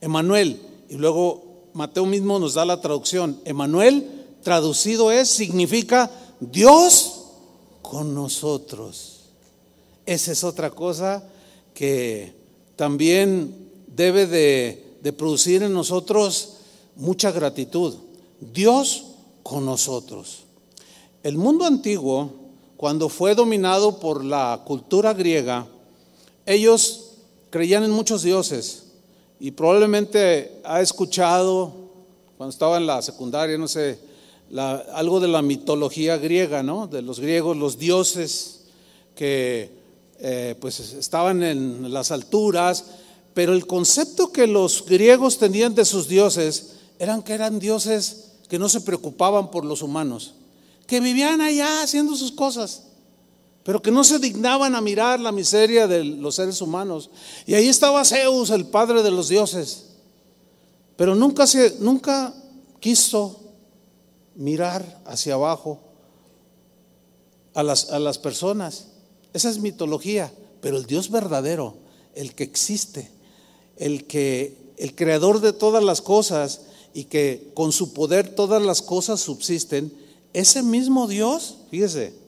[0.00, 0.60] Emanuel.
[0.88, 3.40] Y luego Mateo mismo nos da la traducción.
[3.44, 6.10] Emanuel, traducido es, significa
[6.40, 7.24] Dios
[7.82, 9.20] con nosotros.
[10.06, 11.22] Esa es otra cosa
[11.74, 12.34] que
[12.76, 16.54] también debe de, de producir en nosotros
[16.96, 17.94] mucha gratitud.
[18.40, 19.04] Dios
[19.42, 20.44] con nosotros.
[21.22, 22.30] El mundo antiguo,
[22.76, 25.66] cuando fue dominado por la cultura griega,
[26.46, 27.12] ellos
[27.50, 28.84] creían en muchos dioses
[29.38, 31.72] y probablemente ha escuchado
[32.36, 33.98] cuando estaba en la secundaria, no sé,
[34.92, 36.86] algo de la mitología griega, ¿no?
[36.86, 38.62] De los griegos, los dioses
[39.14, 39.70] que
[40.18, 42.84] eh, pues estaban en las alturas,
[43.34, 48.58] pero el concepto que los griegos tenían de sus dioses eran que eran dioses que
[48.58, 50.34] no se preocupaban por los humanos,
[50.86, 52.89] que vivían allá haciendo sus cosas
[53.70, 57.08] pero que no se dignaban a mirar la miseria de los seres humanos.
[57.46, 59.90] Y ahí estaba Zeus, el padre de los dioses,
[60.96, 62.34] pero nunca, se, nunca
[62.80, 63.38] quiso
[64.34, 65.78] mirar hacia abajo
[67.54, 68.88] a las, a las personas.
[69.34, 71.76] Esa es mitología, pero el Dios verdadero,
[72.16, 73.08] el que existe,
[73.76, 78.82] el que el creador de todas las cosas y que con su poder todas las
[78.82, 79.96] cosas subsisten,
[80.32, 82.18] ese mismo Dios, fíjese,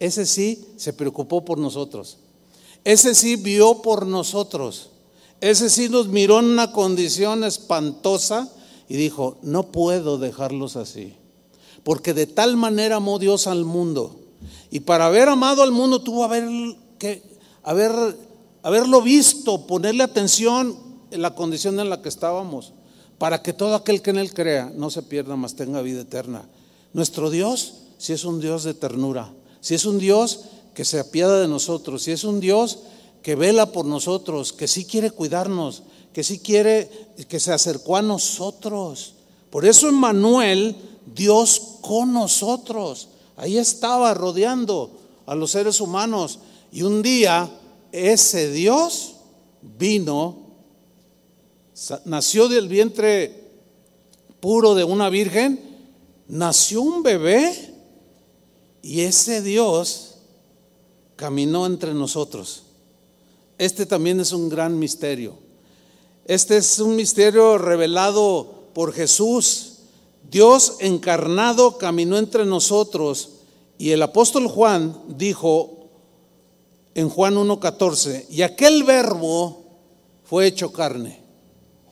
[0.00, 2.18] ese sí se preocupó por nosotros.
[2.82, 4.90] Ese sí vio por nosotros.
[5.40, 8.50] Ese sí nos miró en una condición espantosa
[8.88, 11.14] y dijo, no puedo dejarlos así.
[11.84, 14.16] Porque de tal manera amó Dios al mundo.
[14.70, 16.48] Y para haber amado al mundo tuvo haber,
[16.98, 17.22] que,
[17.62, 17.92] haber
[18.62, 20.76] haberlo visto, ponerle atención
[21.10, 22.72] en la condición en la que estábamos,
[23.18, 26.48] para que todo aquel que en Él crea no se pierda, mas tenga vida eterna.
[26.92, 30.40] Nuestro Dios, si es un Dios de ternura, si es un Dios
[30.74, 32.80] que se apiada de nosotros, si es un Dios
[33.22, 36.90] que vela por nosotros, que sí quiere cuidarnos, que sí quiere,
[37.28, 39.14] que se acercó a nosotros.
[39.50, 40.76] Por eso Emmanuel,
[41.14, 44.90] Dios con nosotros, ahí estaba rodeando
[45.26, 46.38] a los seres humanos.
[46.72, 47.50] Y un día
[47.92, 49.16] ese Dios
[49.78, 50.38] vino,
[52.04, 53.50] nació del vientre
[54.40, 55.60] puro de una virgen,
[56.28, 57.69] nació un bebé
[58.82, 60.16] y ese Dios
[61.16, 62.64] caminó entre nosotros.
[63.58, 65.34] Este también es un gran misterio.
[66.24, 69.80] Este es un misterio revelado por Jesús.
[70.30, 73.30] Dios encarnado caminó entre nosotros
[73.80, 75.80] y el apóstol Juan dijo
[76.94, 79.64] en Juan 1.14, y aquel verbo
[80.24, 81.20] fue hecho carne,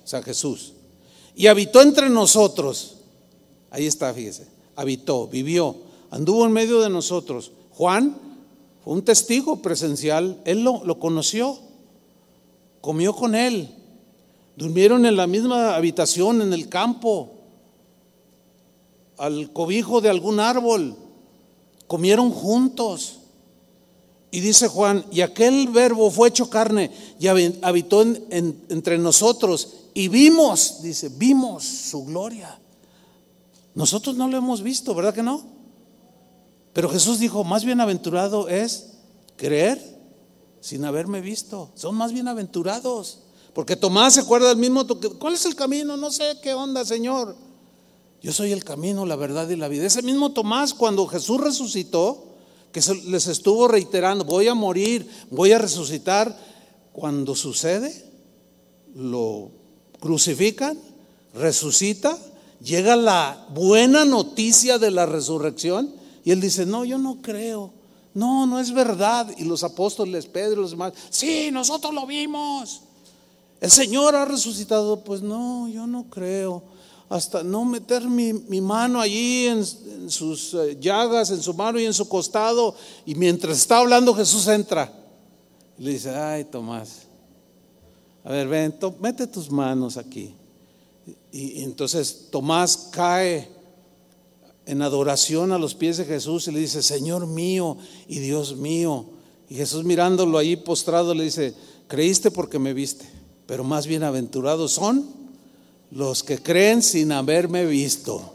[0.05, 0.75] o sea, Jesús,
[1.35, 2.97] y habitó entre nosotros.
[3.71, 5.77] Ahí está, fíjese, habitó, vivió,
[6.11, 7.53] anduvo en medio de nosotros.
[7.71, 8.17] Juan
[8.85, 11.59] fue un testigo presencial, él lo, lo conoció,
[12.81, 13.75] comió con él,
[14.57, 17.35] durmieron en la misma habitación, en el campo,
[19.19, 20.97] al cobijo de algún árbol,
[21.87, 23.15] comieron juntos.
[24.31, 30.83] Y dice Juan, y aquel verbo fue hecho carne y habitó entre nosotros y vimos,
[30.83, 32.59] dice, vimos su gloria.
[33.75, 35.58] Nosotros no lo hemos visto, ¿verdad que no?
[36.79, 38.91] Pero Jesús dijo, más bienaventurado es
[39.35, 39.83] creer
[40.61, 41.73] sin haberme visto.
[41.75, 43.19] Son más bienaventurados.
[43.53, 44.87] Porque Tomás se acuerda del mismo,
[45.19, 45.97] ¿cuál es el camino?
[45.97, 47.35] No sé qué onda, Señor.
[48.23, 49.87] Yo soy el camino, la verdad y la vida.
[49.87, 52.37] Ese mismo Tomás, cuando Jesús resucitó,
[52.71, 56.39] que les estuvo reiterando, voy a morir, voy a resucitar,
[56.93, 58.09] cuando sucede,
[58.95, 59.51] lo
[59.99, 60.79] crucifican,
[61.35, 62.17] resucita,
[62.63, 65.98] llega la buena noticia de la resurrección
[66.29, 67.73] y él dice, no, yo no creo,
[68.13, 69.35] no, no es verdad.
[69.39, 72.83] Y los apóstoles, Pedro y los demás, sí, nosotros lo vimos.
[73.63, 76.63] El Señor ha resucitado, pues no, yo no creo
[77.09, 79.65] hasta no meter mi, mano allí en,
[80.11, 82.75] sus eh, llagas, en su mano y en su costado.
[83.07, 84.93] Y mientras está hablando Jesús entra.
[85.79, 87.07] Y le dice, ay Tomás,
[88.23, 90.35] a ver, ven, mete tus manos aquí.
[91.33, 93.57] Y entonces Tomás cae
[94.69, 99.07] en adoración a los pies de Jesús y le dice, Señor mío y Dios mío.
[99.49, 101.55] Y Jesús mirándolo ahí postrado le dice,
[101.87, 103.09] creíste porque me viste,
[103.47, 105.07] pero más bienaventurados son
[105.91, 108.35] los que creen sin haberme visto.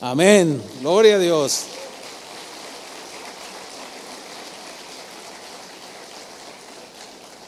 [0.00, 0.58] Amén.
[0.80, 1.64] Gloria a Dios.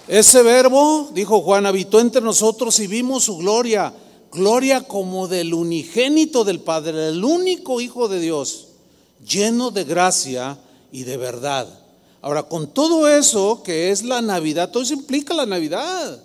[0.08, 3.94] Ese verbo, dijo Juan, habitó entre nosotros y vimos su gloria,
[4.36, 8.68] gloria como del unigénito del Padre, el único Hijo de Dios,
[9.26, 10.58] lleno de gracia
[10.92, 11.66] y de verdad.
[12.22, 16.22] Ahora, con todo eso que es la Navidad, todo eso implica la Navidad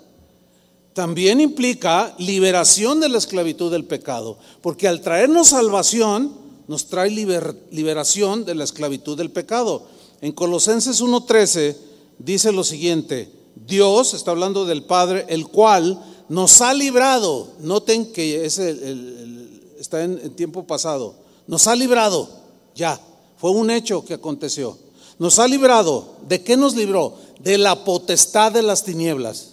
[0.93, 6.33] también implica liberación de la esclavitud del pecado, porque al traernos salvación
[6.67, 9.87] nos trae liberación de la esclavitud del pecado.
[10.21, 11.75] En Colosenses 1.13
[12.19, 15.99] dice lo siguiente, Dios, está hablando del Padre, el cual
[16.31, 21.15] nos ha librado, noten que es está en, en tiempo pasado,
[21.47, 22.29] nos ha librado,
[22.75, 22.99] ya,
[23.37, 24.77] fue un hecho que aconteció.
[25.19, 27.15] Nos ha librado, ¿de qué nos libró?
[27.39, 29.51] De la potestad de las tinieblas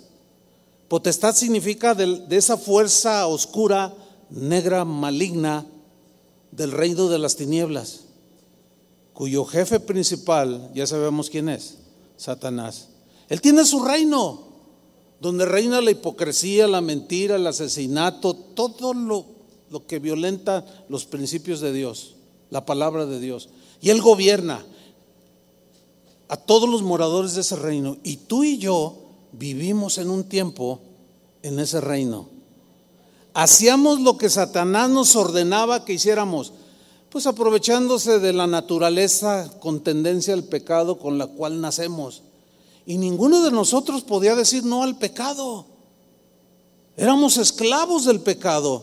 [0.88, 3.94] Potestad significa de, esa fuerza oscura,
[4.30, 5.66] negra, maligna
[6.50, 8.00] del reino de las tinieblas,
[9.12, 11.76] cuyo jefe principal, ya sabemos quién es,
[12.16, 12.88] Satanás.
[13.28, 14.47] Él tiene su reino,
[15.20, 19.26] donde reina la hipocresía, la mentira, el asesinato, todo lo,
[19.86, 22.14] que violenta los principios de Dios,
[22.50, 23.48] la palabra de Dios.
[23.80, 24.64] Y Él gobierna
[26.28, 27.96] a todos los moradores de ese reino.
[28.02, 28.96] Y tú y yo
[29.32, 30.80] vivimos en un tiempo
[31.42, 32.28] en ese reino.
[33.34, 36.52] Hacíamos lo que Satanás nos ordenaba que hiciéramos,
[37.08, 42.22] pues aprovechándose de la naturaleza con tendencia al pecado con la cual nacemos.
[42.88, 45.66] Y ninguno de nosotros podía decir no al pecado.
[46.96, 48.82] Éramos esclavos del pecado.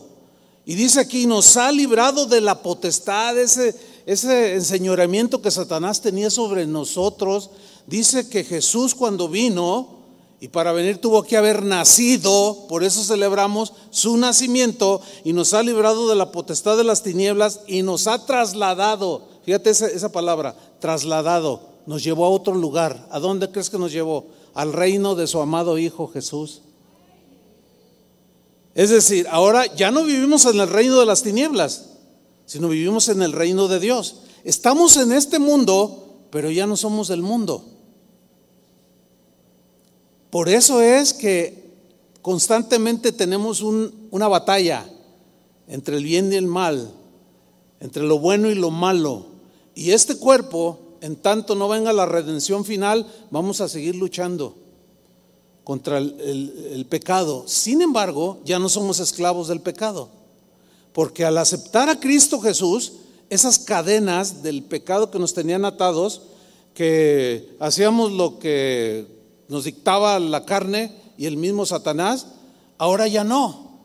[0.64, 3.74] Y dice aquí, nos ha librado de la potestad, ese,
[4.06, 7.50] ese enseñoramiento que Satanás tenía sobre nosotros.
[7.88, 9.96] Dice que Jesús cuando vino,
[10.38, 15.64] y para venir tuvo que haber nacido, por eso celebramos su nacimiento y nos ha
[15.64, 19.26] librado de la potestad de las tinieblas y nos ha trasladado.
[19.44, 21.74] Fíjate esa, palabra, trasladado.
[21.86, 23.08] Nos llevó a otro lugar.
[23.10, 24.26] ¿A dónde crees que nos llevó?
[24.56, 26.62] al reino de su amado Hijo Jesús.
[28.74, 31.90] Es decir, ahora ya no vivimos en el reino de las tinieblas,
[32.46, 34.22] sino vivimos en el reino de Dios.
[34.44, 37.66] Estamos en este mundo, pero ya no somos del mundo.
[40.30, 41.74] Por eso es que
[42.22, 44.88] constantemente tenemos una batalla
[45.68, 46.90] entre el bien y el mal,
[47.78, 49.26] entre lo bueno y lo malo.
[49.74, 54.56] Y este cuerpo, en tanto no venga la redención final, vamos a seguir luchando
[55.66, 57.44] contra el, pecado.
[57.46, 60.08] Sin embargo, ya no somos esclavos del pecado.
[60.92, 62.92] Porque al aceptar a Cristo Jesús,
[63.30, 66.22] esas cadenas del pecado que nos tenían atados,
[66.72, 69.06] que hacíamos lo que
[69.48, 72.28] nos dictaba la carne y el mismo Satanás,
[72.78, 73.80] ahora ya no.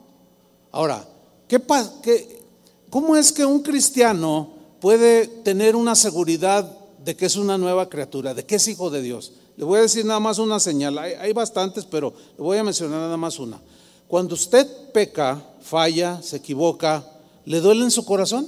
[0.71, 1.07] Ahora,
[1.47, 1.59] ¿qué,
[2.03, 2.43] qué,
[2.91, 4.49] ¿cómo es que un cristiano
[4.79, 9.01] puede tener una seguridad de que es una nueva criatura, de que es hijo de
[9.01, 9.33] Dios?
[9.57, 12.63] Le voy a decir nada más una señal, hay, hay bastantes, pero le voy a
[12.63, 13.61] mencionar nada más una.
[14.07, 17.05] Cuando usted peca, falla, se equivoca,
[17.45, 18.47] ¿le duele en su corazón?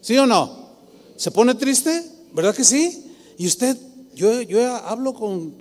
[0.00, 0.68] ¿Sí o no?
[1.16, 2.10] ¿Se pone triste?
[2.32, 3.12] ¿Verdad que sí?
[3.36, 3.76] Y usted,
[4.14, 5.54] yo, yo hablo con,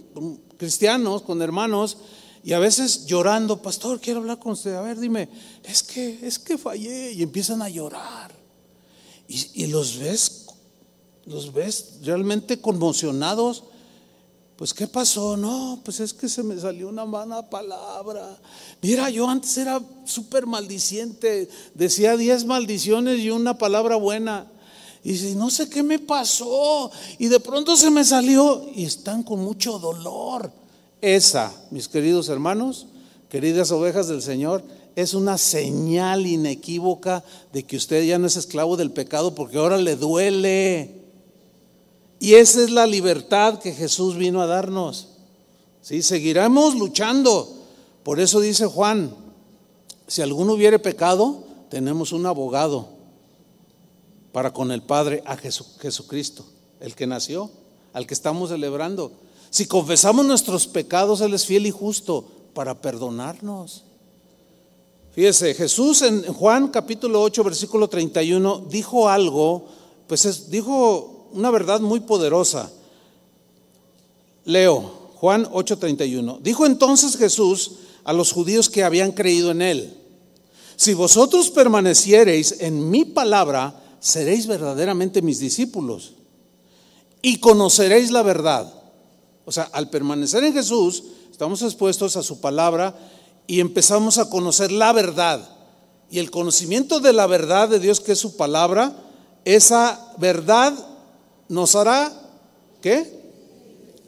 [0.57, 1.97] cristianos, con hermanos,
[2.43, 4.74] y a veces llorando, pastor, quiero hablar con usted.
[4.76, 5.28] A ver, dime,
[5.63, 7.11] es que, es que fallé.
[7.11, 8.34] Y empiezan a llorar.
[9.28, 10.45] Y, y los ves,
[11.28, 13.64] los ves realmente conmocionados
[14.58, 15.38] pues, ¿qué pasó?
[15.38, 18.40] No, pues es que se me salió una mala palabra.
[18.82, 24.48] Mira, yo antes era súper maldiciente, decía diez maldiciones y una palabra buena.
[25.04, 26.90] Y no sé qué me pasó.
[27.20, 30.52] Y de pronto se me salió y están con mucho dolor.
[31.02, 32.88] Esa, mis queridos hermanos,
[33.30, 34.64] queridas ovejas del Señor,
[34.96, 37.24] es una señal inequívoca
[37.54, 40.97] de que usted ya no es esclavo del pecado porque ahora le duele.
[42.20, 45.09] Y esa es la libertad que Jesús vino a darnos.
[45.82, 46.01] ¿Sí?
[46.01, 47.53] Seguiremos luchando.
[48.03, 49.13] Por eso dice Juan,
[50.07, 52.89] si alguno hubiere pecado, tenemos un abogado
[54.32, 56.45] para con el Padre, a Jesucristo,
[56.80, 57.49] el que nació,
[57.93, 59.11] al que estamos celebrando.
[59.49, 63.84] Si confesamos nuestros pecados, Él es fiel y justo para perdonarnos.
[65.11, 69.65] Fíjese, Jesús en Juan capítulo 8, versículo 31, dijo algo,
[70.05, 72.72] pues dijo una verdad muy poderosa.
[74.44, 76.40] Leo, Juan 8:31.
[76.42, 77.74] Dijo entonces Jesús
[78.04, 79.98] a los judíos que habían creído en él,
[80.76, 86.14] si vosotros permaneciereis en mi palabra, seréis verdaderamente mis discípulos
[87.22, 88.74] y conoceréis la verdad.
[89.46, 92.96] O sea, al permanecer en Jesús, estamos expuestos a su palabra
[93.46, 95.48] y empezamos a conocer la verdad.
[96.10, 98.96] Y el conocimiento de la verdad de Dios, que es su palabra,
[99.46, 100.74] esa verdad
[101.50, 102.12] nos hará,
[102.82, 103.20] ¿qué?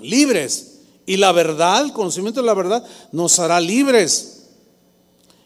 [0.01, 0.79] Libres.
[1.05, 4.43] Y la verdad, el conocimiento de la verdad, nos hará libres.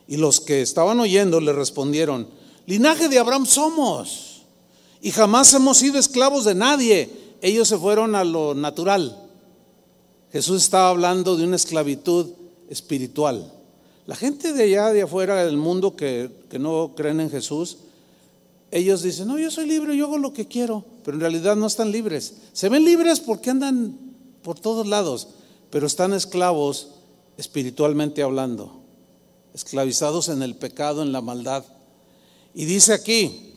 [0.07, 2.27] Y los que estaban oyendo le respondieron,
[2.65, 4.43] linaje de Abraham somos.
[5.01, 7.09] Y jamás hemos sido esclavos de nadie.
[7.41, 9.19] Ellos se fueron a lo natural.
[10.31, 12.31] Jesús estaba hablando de una esclavitud
[12.69, 13.51] espiritual.
[14.05, 17.77] La gente de allá, de afuera del mundo que, que no creen en Jesús,
[18.75, 21.67] ellos dicen, no, yo soy libre, yo hago lo que quiero, pero en realidad no
[21.67, 22.33] están libres.
[22.53, 23.95] Se ven libres porque andan
[24.41, 25.27] por todos lados,
[25.69, 26.87] pero están esclavos
[27.37, 28.81] espiritualmente hablando,
[29.53, 31.63] esclavizados en el pecado, en la maldad.
[32.55, 33.53] Y dice aquí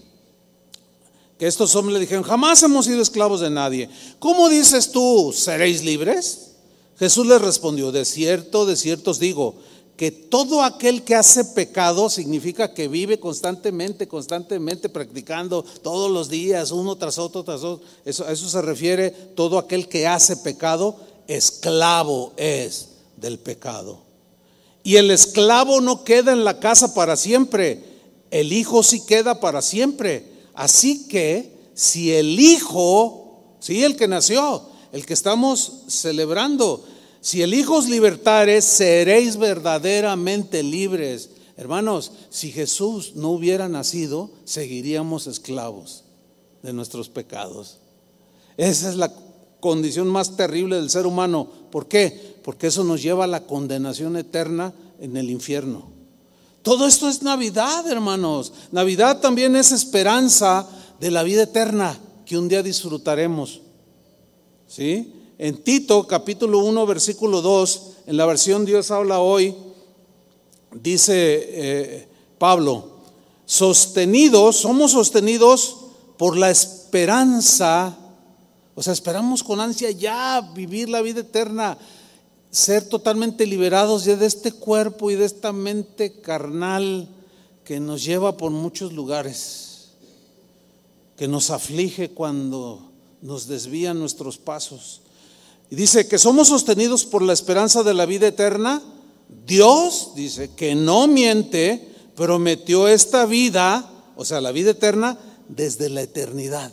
[1.39, 3.89] que estos hombres le dijeron, jamás hemos sido esclavos de nadie.
[4.19, 6.57] ¿Cómo dices tú, seréis libres?
[6.99, 9.57] Jesús les respondió, de cierto, de cierto os digo,
[9.97, 16.71] que todo aquel que hace pecado significa que vive constantemente, constantemente practicando todos los días,
[16.71, 17.87] uno tras otro, tras otro.
[18.05, 24.01] Eso, a eso se refiere todo aquel que hace pecado, esclavo es del pecado.
[24.83, 27.83] Y el esclavo no queda en la casa para siempre,
[28.31, 30.27] el hijo sí queda para siempre.
[30.55, 36.85] Así que si el hijo, sí, el que nació, el que estamos celebrando,
[37.27, 41.31] si el Hijo os libertare, seréis verdaderamente libres.
[41.57, 46.05] Hermanos, si Jesús no hubiera nacido, seguiríamos esclavos
[46.63, 47.79] de nuestros pecados.
[48.57, 49.13] Esa es la
[49.59, 51.49] condición más terrible del ser humano.
[51.73, 52.37] ¿Por qué?
[52.45, 55.89] Porque eso nos lleva a la condenación eterna en el infierno.
[56.63, 58.53] Todo esto es Navidad, hermanos.
[58.71, 60.65] Navidad también es esperanza
[61.01, 63.63] de la vida eterna que un día disfrutaremos.
[64.69, 65.13] ¿Sí?
[65.39, 69.55] En Tito capítulo 1 versículo 2, en la versión Dios habla hoy,
[70.73, 72.09] dice eh,
[72.39, 72.93] Pablo,
[73.45, 75.77] sostenidos, somos sostenidos
[76.17, 77.95] por la esperanza,
[78.75, 81.77] o sea, esperamos con ansia ya vivir la vida eterna,
[82.51, 87.11] ser totalmente liberados ya de este cuerpo y de esta mente carnal
[87.63, 89.89] que nos lleva por muchos lugares,
[91.15, 95.03] que nos aflige cuando nos desvían nuestros pasos.
[95.71, 98.83] Y dice que somos sostenidos por la esperanza de la vida eterna.
[99.47, 106.03] Dios, dice, que no miente, prometió esta vida, o sea, la vida eterna, desde la
[106.03, 106.73] eternidad.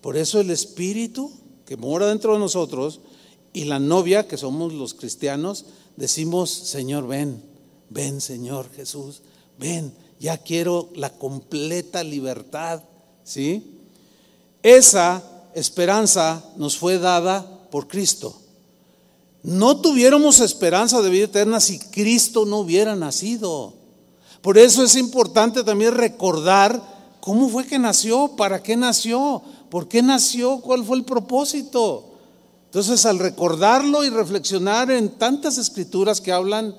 [0.00, 1.30] Por eso el Espíritu
[1.70, 3.00] que mora dentro de nosotros
[3.52, 5.66] y la novia, que somos los cristianos,
[5.96, 7.42] decimos, Señor, ven,
[7.90, 9.22] ven, Señor Jesús,
[9.56, 12.82] ven, ya quiero la completa libertad,
[13.22, 13.78] ¿sí?
[14.62, 15.22] Esa
[15.54, 18.36] esperanza nos fue dada por Cristo.
[19.42, 23.74] No tuviéramos esperanza de vida eterna si Cristo no hubiera nacido.
[24.42, 26.82] Por eso es importante también recordar
[27.20, 32.06] cómo fue que nació, para qué nació, por qué nació, cuál fue el propósito.
[32.66, 36.76] Entonces, al recordarlo y reflexionar en tantas escrituras que hablan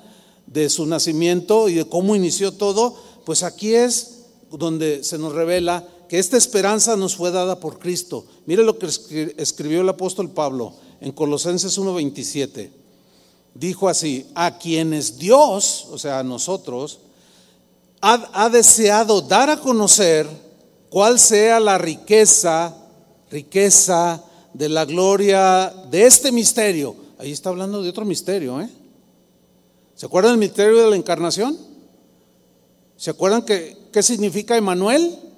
[0.48, 4.22] de su nacimiento y de cómo inició todo, pues aquí es
[4.52, 8.26] donde se nos revela que esta esperanza nos fue dada por Cristo.
[8.46, 8.86] Mire lo que
[9.38, 12.70] escribió el apóstol Pablo en Colosenses 1:27.
[13.54, 17.00] Dijo así, a quienes Dios, o sea, a nosotros,
[18.02, 20.28] ha, deseado dar a conocer
[20.90, 22.76] cuál sea la riqueza,
[23.30, 24.22] riqueza
[24.54, 26.94] de la gloria de este misterio.
[27.20, 28.70] Ahí está hablando de otro misterio, ¿eh?
[29.96, 31.58] ¿Se acuerdan del misterio de la encarnación?
[32.98, 35.31] ¿Se acuerdan que, qué significa Emanuel?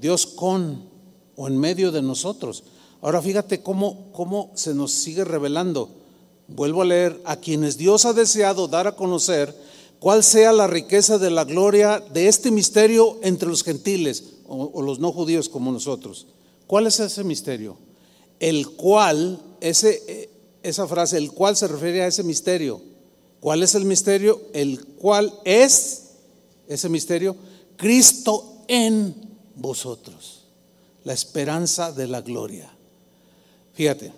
[0.00, 0.88] Dios con
[1.36, 2.64] o en medio de nosotros.
[3.02, 5.90] Ahora fíjate cómo, cómo se nos sigue revelando.
[6.48, 9.54] Vuelvo a leer, a quienes Dios ha deseado dar a conocer
[9.98, 14.98] cuál sea la riqueza de la gloria de este misterio entre los gentiles o, los
[14.98, 16.26] no judíos como nosotros.
[16.66, 17.76] ¿Cuál es ese misterio?
[18.38, 20.30] El cual, ese, eh,
[20.62, 22.80] esa frase, el cual se refiere a ese misterio
[23.40, 24.40] ¿Cuál es el misterio?
[24.52, 26.02] El cual es
[26.66, 27.36] ese misterio,
[27.76, 29.14] Cristo en
[29.56, 30.44] vosotros,
[31.04, 32.70] la esperanza de la gloria.
[33.72, 34.12] Fíjate,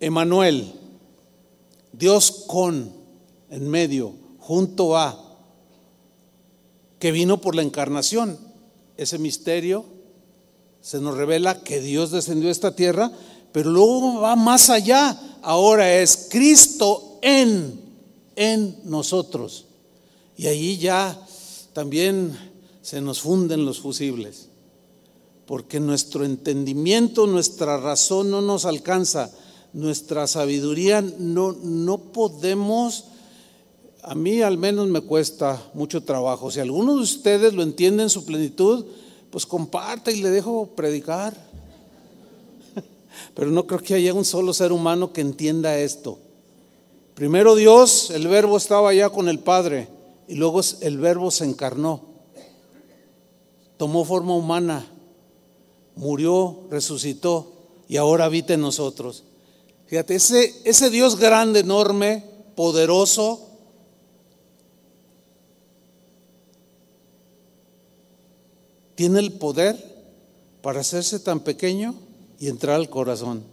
[0.00, 0.72] Emanuel,
[1.92, 2.92] Dios con,
[3.50, 5.36] en medio, junto a,
[6.98, 8.38] que vino por la encarnación.
[8.96, 9.84] Ese misterio
[10.80, 13.12] se nos revela que Dios descendió a esta tierra,
[13.52, 15.20] pero luego va más allá.
[15.42, 17.88] Ahora es Cristo en
[18.38, 19.64] en nosotros.
[20.36, 21.20] Y ahí ya
[21.72, 22.47] también
[22.88, 24.48] se nos funden los fusibles,
[25.44, 29.30] porque nuestro entendimiento, nuestra razón no nos alcanza,
[29.74, 33.04] nuestra sabiduría no, no podemos,
[34.02, 36.50] a mí al menos me cuesta mucho trabajo.
[36.50, 38.86] Si alguno de ustedes lo entiende en su plenitud,
[39.30, 41.36] pues comparte y le dejo predicar.
[43.34, 46.18] Pero no creo que haya un solo ser humano que entienda esto.
[47.14, 49.88] Primero Dios, el verbo estaba ya con el Padre
[50.26, 52.07] y luego el verbo se encarnó,
[53.78, 54.86] tomó forma humana,
[55.96, 57.54] murió, resucitó
[57.88, 59.24] y ahora habita en nosotros.
[59.86, 62.22] Fíjate, ese, ese Dios grande, enorme,
[62.54, 63.48] poderoso,
[68.98, 69.76] tiene el poder
[70.60, 71.94] para hacerse tan pequeño
[72.40, 73.44] y entrar al corazón.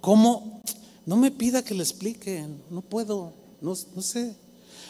[0.00, 0.62] ¿Cómo?
[1.06, 4.34] No me pida que le explique, no puedo, no, sé.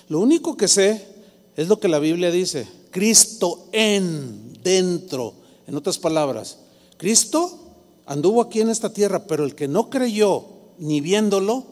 [0.08, 1.06] Lo único que sé
[1.54, 5.34] es lo que la Biblia dice, Cristo en, dentro.
[5.66, 6.58] En otras palabras,
[6.96, 7.58] Cristo
[8.06, 10.44] anduvo aquí en esta tierra, pero el que no creyó
[10.78, 11.64] ni viéndolo,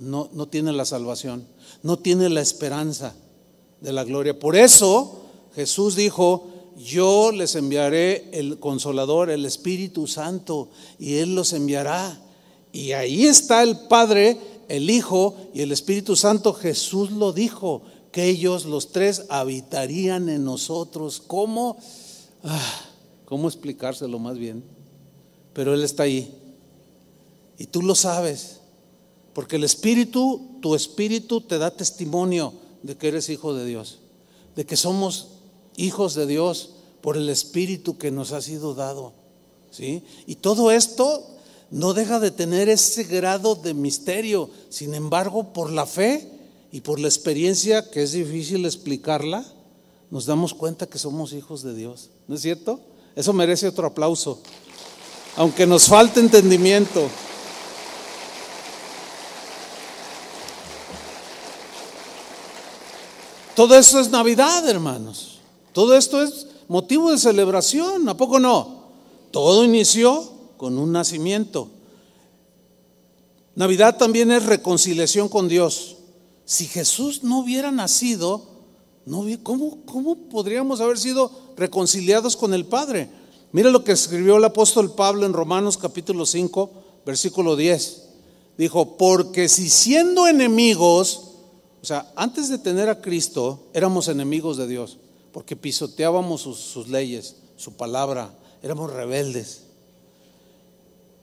[0.00, 1.46] no, no tiene la salvación,
[1.82, 3.14] no tiene la esperanza
[3.80, 4.38] de la gloria.
[4.38, 5.20] Por eso
[5.54, 10.68] Jesús dijo, yo les enviaré el consolador, el Espíritu Santo,
[10.98, 12.20] y Él los enviará.
[12.72, 14.36] Y ahí está el Padre,
[14.68, 16.52] el Hijo y el Espíritu Santo.
[16.52, 17.82] Jesús lo dijo,
[18.14, 21.20] que ellos los tres habitarían en nosotros.
[21.26, 21.78] ¿Cómo?
[22.44, 22.80] Ah,
[23.24, 24.62] ¿Cómo explicárselo más bien?
[25.52, 26.32] Pero Él está ahí.
[27.58, 28.60] Y tú lo sabes.
[29.32, 32.54] Porque el Espíritu, tu Espíritu te da testimonio
[32.84, 33.98] de que eres hijo de Dios.
[34.54, 35.30] De que somos
[35.76, 39.12] hijos de Dios por el Espíritu que nos ha sido dado.
[39.72, 40.04] ¿Sí?
[40.28, 41.26] Y todo esto
[41.72, 44.50] no deja de tener ese grado de misterio.
[44.68, 46.33] Sin embargo, por la fe
[46.74, 49.44] y por la experiencia, que es difícil explicarla,
[50.10, 52.10] nos damos cuenta que somos hijos de Dios.
[52.26, 52.80] ¿No es cierto?
[53.14, 54.40] Eso merece otro aplauso.
[55.36, 57.08] Aunque nos falte entendimiento.
[63.54, 65.38] Todo esto es Navidad, hermanos.
[65.72, 68.88] Todo esto es motivo de celebración, ¿a poco no?
[69.30, 71.68] Todo inició con un nacimiento.
[73.54, 75.98] Navidad también es reconciliación con Dios.
[76.44, 78.42] Si Jesús no hubiera nacido,
[79.06, 83.08] no, ¿cómo, ¿cómo podríamos haber sido reconciliados con el Padre?
[83.52, 86.70] Mira lo que escribió el apóstol Pablo en Romanos capítulo 5,
[87.06, 88.02] versículo 10.
[88.58, 91.30] Dijo, porque si siendo enemigos,
[91.82, 94.98] o sea, antes de tener a Cristo, éramos enemigos de Dios,
[95.32, 99.62] porque pisoteábamos sus, sus leyes, su palabra, éramos rebeldes.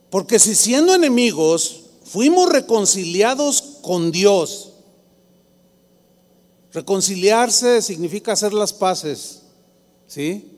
[0.09, 4.70] Porque si siendo enemigos fuimos reconciliados con Dios,
[6.74, 9.41] reconciliarse significa hacer las paces,
[10.07, 10.51] ¿sí?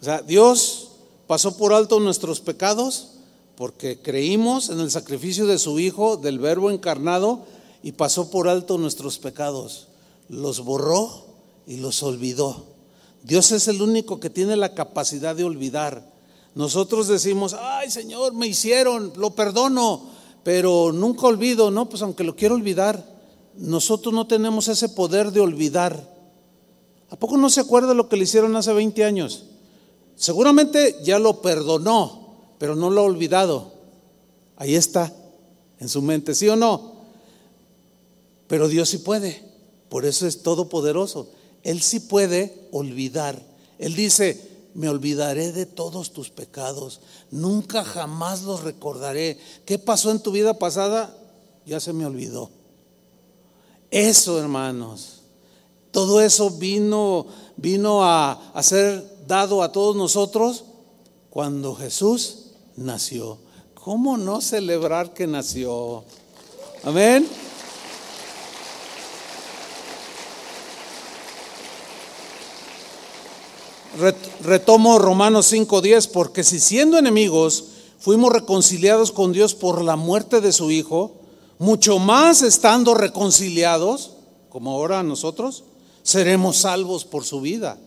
[0.00, 0.88] O sea, Dios
[1.26, 3.12] pasó por alto nuestros pecados
[3.56, 7.44] porque creímos en el sacrificio de su Hijo, del Verbo encarnado,
[7.82, 9.88] y pasó por alto nuestros pecados.
[10.28, 11.26] Los borró
[11.66, 12.64] y los olvidó.
[13.22, 16.10] Dios es el único que tiene la capacidad de olvidar.
[16.54, 20.02] Nosotros decimos, ay Señor, me hicieron, lo perdono,
[20.42, 23.11] pero nunca olvido, no, pues aunque lo quiero olvidar,
[23.56, 26.10] nosotros no tenemos ese poder de olvidar.
[27.10, 29.44] ¿A poco no se acuerda lo que le hicieron hace 20 años?
[30.16, 33.72] Seguramente ya lo perdonó, pero no lo ha olvidado.
[34.56, 35.12] Ahí está,
[35.78, 36.92] en su mente, ¿sí o no?
[38.46, 39.42] Pero Dios sí puede,
[39.88, 41.28] por eso es todopoderoso.
[41.62, 43.40] Él sí puede olvidar.
[43.78, 47.00] Él dice, me olvidaré de todos tus pecados,
[47.30, 49.38] nunca jamás los recordaré.
[49.64, 51.16] ¿Qué pasó en tu vida pasada?
[51.66, 52.50] Ya se me olvidó.
[53.92, 55.20] Eso, hermanos,
[55.90, 57.26] todo eso vino,
[57.58, 60.64] vino a, a ser dado a todos nosotros
[61.28, 63.36] cuando Jesús nació.
[63.74, 66.04] ¿Cómo no celebrar que nació?
[66.84, 67.28] Amén.
[74.42, 77.64] Retomo Romanos 5:10, porque si siendo enemigos
[77.98, 81.21] fuimos reconciliados con Dios por la muerte de su Hijo,
[81.58, 84.12] mucho más estando reconciliados,
[84.48, 85.64] como ahora nosotros,
[86.02, 87.78] seremos salvos por su vida.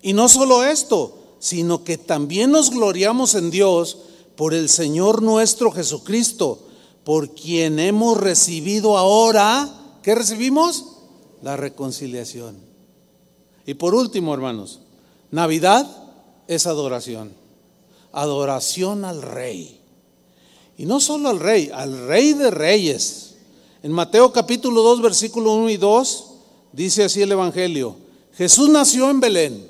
[0.00, 3.98] Y no solo esto, sino que también nos gloriamos en Dios
[4.36, 6.60] por el Señor nuestro Jesucristo,
[7.04, 9.68] por quien hemos recibido ahora,
[10.02, 10.86] ¿qué recibimos?
[11.42, 12.56] La reconciliación.
[13.66, 14.80] Y por último, hermanos,
[15.30, 15.86] Navidad
[16.46, 17.32] es adoración.
[18.12, 19.81] Adoración al rey.
[20.82, 23.34] Y no solo al rey, al rey de reyes.
[23.84, 26.24] En Mateo capítulo 2, versículo 1 y 2,
[26.72, 27.94] dice así el Evangelio.
[28.34, 29.64] Jesús nació en Belén.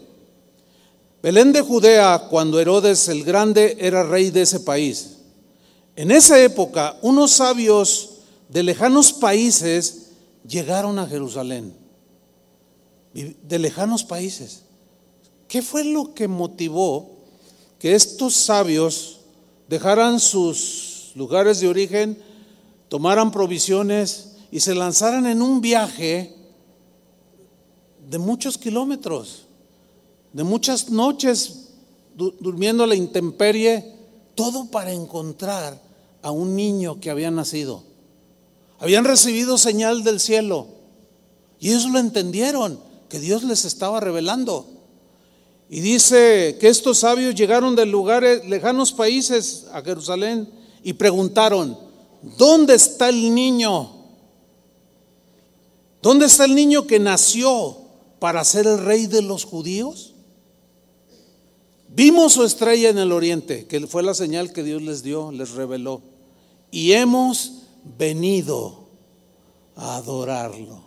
[1.23, 5.19] Belén de Judea, cuando Herodes el Grande era rey de ese país.
[5.97, 8.13] En esa época, unos sabios
[8.49, 10.13] de lejanos países
[10.49, 11.75] llegaron a Jerusalén.
[13.13, 14.63] De lejanos países.
[15.47, 17.11] ¿Qué fue lo que motivó
[17.79, 19.19] que estos sabios
[19.69, 22.19] dejaran sus lugares de origen,
[22.89, 26.35] tomaran provisiones y se lanzaran en un viaje
[28.09, 29.47] de muchos kilómetros,
[30.33, 31.71] de muchas noches
[32.15, 33.95] durmiendo la intemperie,
[34.35, 35.81] todo para encontrar
[36.23, 37.83] a un niño que había nacido?
[38.79, 40.67] Habían recibido señal del cielo
[41.59, 44.67] y ellos lo entendieron, que Dios les estaba revelando.
[45.69, 50.49] Y dice que estos sabios llegaron de lugares, lejanos países a Jerusalén
[50.83, 51.79] y preguntaron,
[52.39, 53.91] ¿dónde está el niño?
[56.01, 57.77] ¿Dónde está el niño que nació
[58.19, 60.15] para ser el rey de los judíos?
[61.89, 65.51] Vimos su estrella en el oriente, que fue la señal que Dios les dio, les
[65.51, 66.01] reveló.
[66.71, 67.65] Y hemos
[67.99, 68.89] venido
[69.77, 70.83] a adorarlo.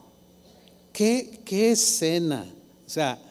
[0.92, 2.46] ¿Qué, qué escena?
[2.86, 3.22] O sea,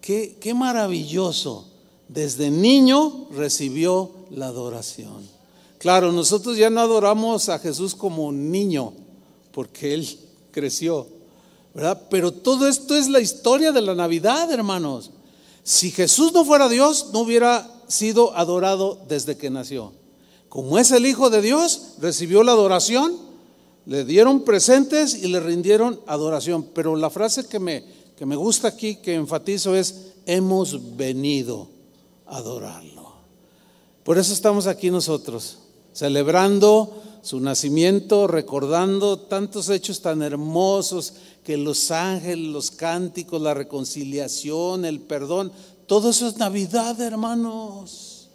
[0.00, 1.66] Qué, maravilloso.
[2.08, 5.28] Desde niño recibió la adoración.
[5.80, 8.92] Claro, nosotros ya no adoramos a Jesús como niño,
[9.50, 10.06] porque Él
[10.50, 11.06] creció,
[11.72, 12.02] ¿verdad?
[12.10, 15.10] Pero todo esto es la historia de la Navidad, hermanos.
[15.62, 19.94] Si Jesús no fuera Dios, no hubiera sido adorado desde que nació.
[20.50, 23.16] Como es el Hijo de Dios, recibió la adoración,
[23.86, 26.62] le dieron presentes y le rindieron adoración.
[26.74, 27.84] Pero la frase que me,
[28.18, 31.68] que me gusta aquí, que enfatizo, es, hemos venido
[32.26, 33.14] a adorarlo.
[34.04, 35.59] Por eso estamos aquí nosotros,
[35.92, 41.14] celebrando su nacimiento, recordando tantos hechos tan hermosos
[41.44, 45.52] que los ángeles, los cánticos, la reconciliación, el perdón,
[45.86, 48.28] todo eso es Navidad, hermanos.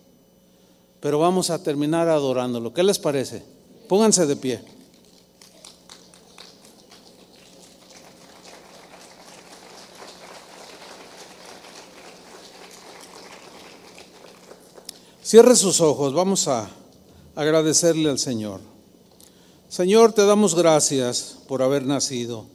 [1.00, 2.74] Pero vamos a terminar adorándolo.
[2.74, 3.44] ¿Qué les parece?
[3.88, 4.62] Pónganse de pie.
[15.22, 16.70] Cierre sus ojos, vamos a
[17.36, 18.62] agradecerle al Señor.
[19.70, 22.46] Señor, te damos gracias por haber nacido.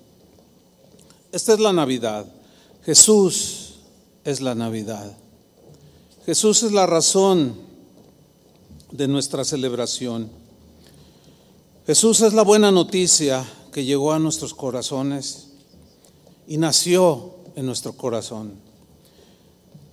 [1.33, 2.27] Esta es la Navidad.
[2.85, 3.75] Jesús
[4.25, 5.17] es la Navidad.
[6.25, 7.55] Jesús es la razón
[8.91, 10.31] de nuestra celebración.
[11.87, 15.49] Jesús es la buena noticia que llegó a nuestros corazones
[16.47, 18.55] y nació en nuestro corazón.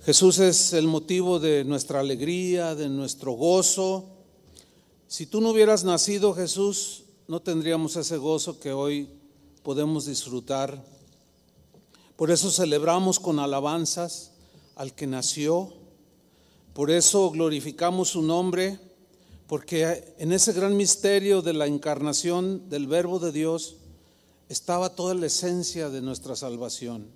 [0.04, 4.04] Jesús es el motivo de nuestra alegría, de nuestro gozo.
[5.08, 9.08] Si tú no hubieras nacido, Jesús, no tendríamos ese gozo que hoy
[9.62, 10.84] podemos disfrutar.
[12.14, 14.32] Por eso celebramos con alabanzas
[14.76, 15.72] al que nació.
[16.74, 18.78] Por eso glorificamos su nombre,
[19.46, 23.76] porque en ese gran misterio de la encarnación del Verbo de Dios
[24.50, 27.06] estaba toda la esencia de nuestra salvación.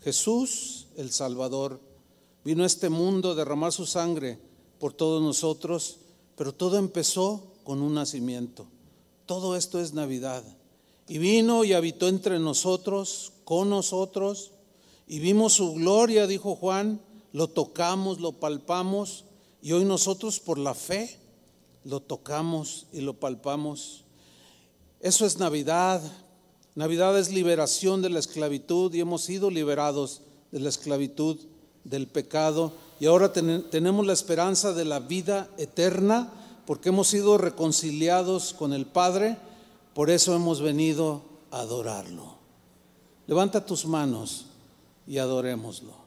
[0.00, 1.80] Jesús, el Salvador,
[2.46, 4.38] vino a este mundo a derramar su sangre
[4.78, 5.98] por todos nosotros,
[6.36, 8.66] pero todo empezó con un nacimiento.
[9.26, 10.44] Todo esto es Navidad.
[11.08, 14.52] Y vino y habitó entre nosotros, con nosotros,
[15.06, 17.00] y vimos su gloria, dijo Juan,
[17.32, 19.24] lo tocamos, lo palpamos,
[19.60, 21.18] y hoy nosotros por la fe
[21.84, 24.04] lo tocamos y lo palpamos.
[25.00, 26.00] Eso es Navidad.
[26.74, 31.38] Navidad es liberación de la esclavitud y hemos sido liberados de la esclavitud
[31.84, 36.32] del pecado y ahora tenemos la esperanza de la vida eterna
[36.66, 39.36] porque hemos sido reconciliados con el Padre,
[39.94, 42.34] por eso hemos venido a adorarlo.
[43.26, 44.46] Levanta tus manos
[45.06, 46.03] y adorémoslo.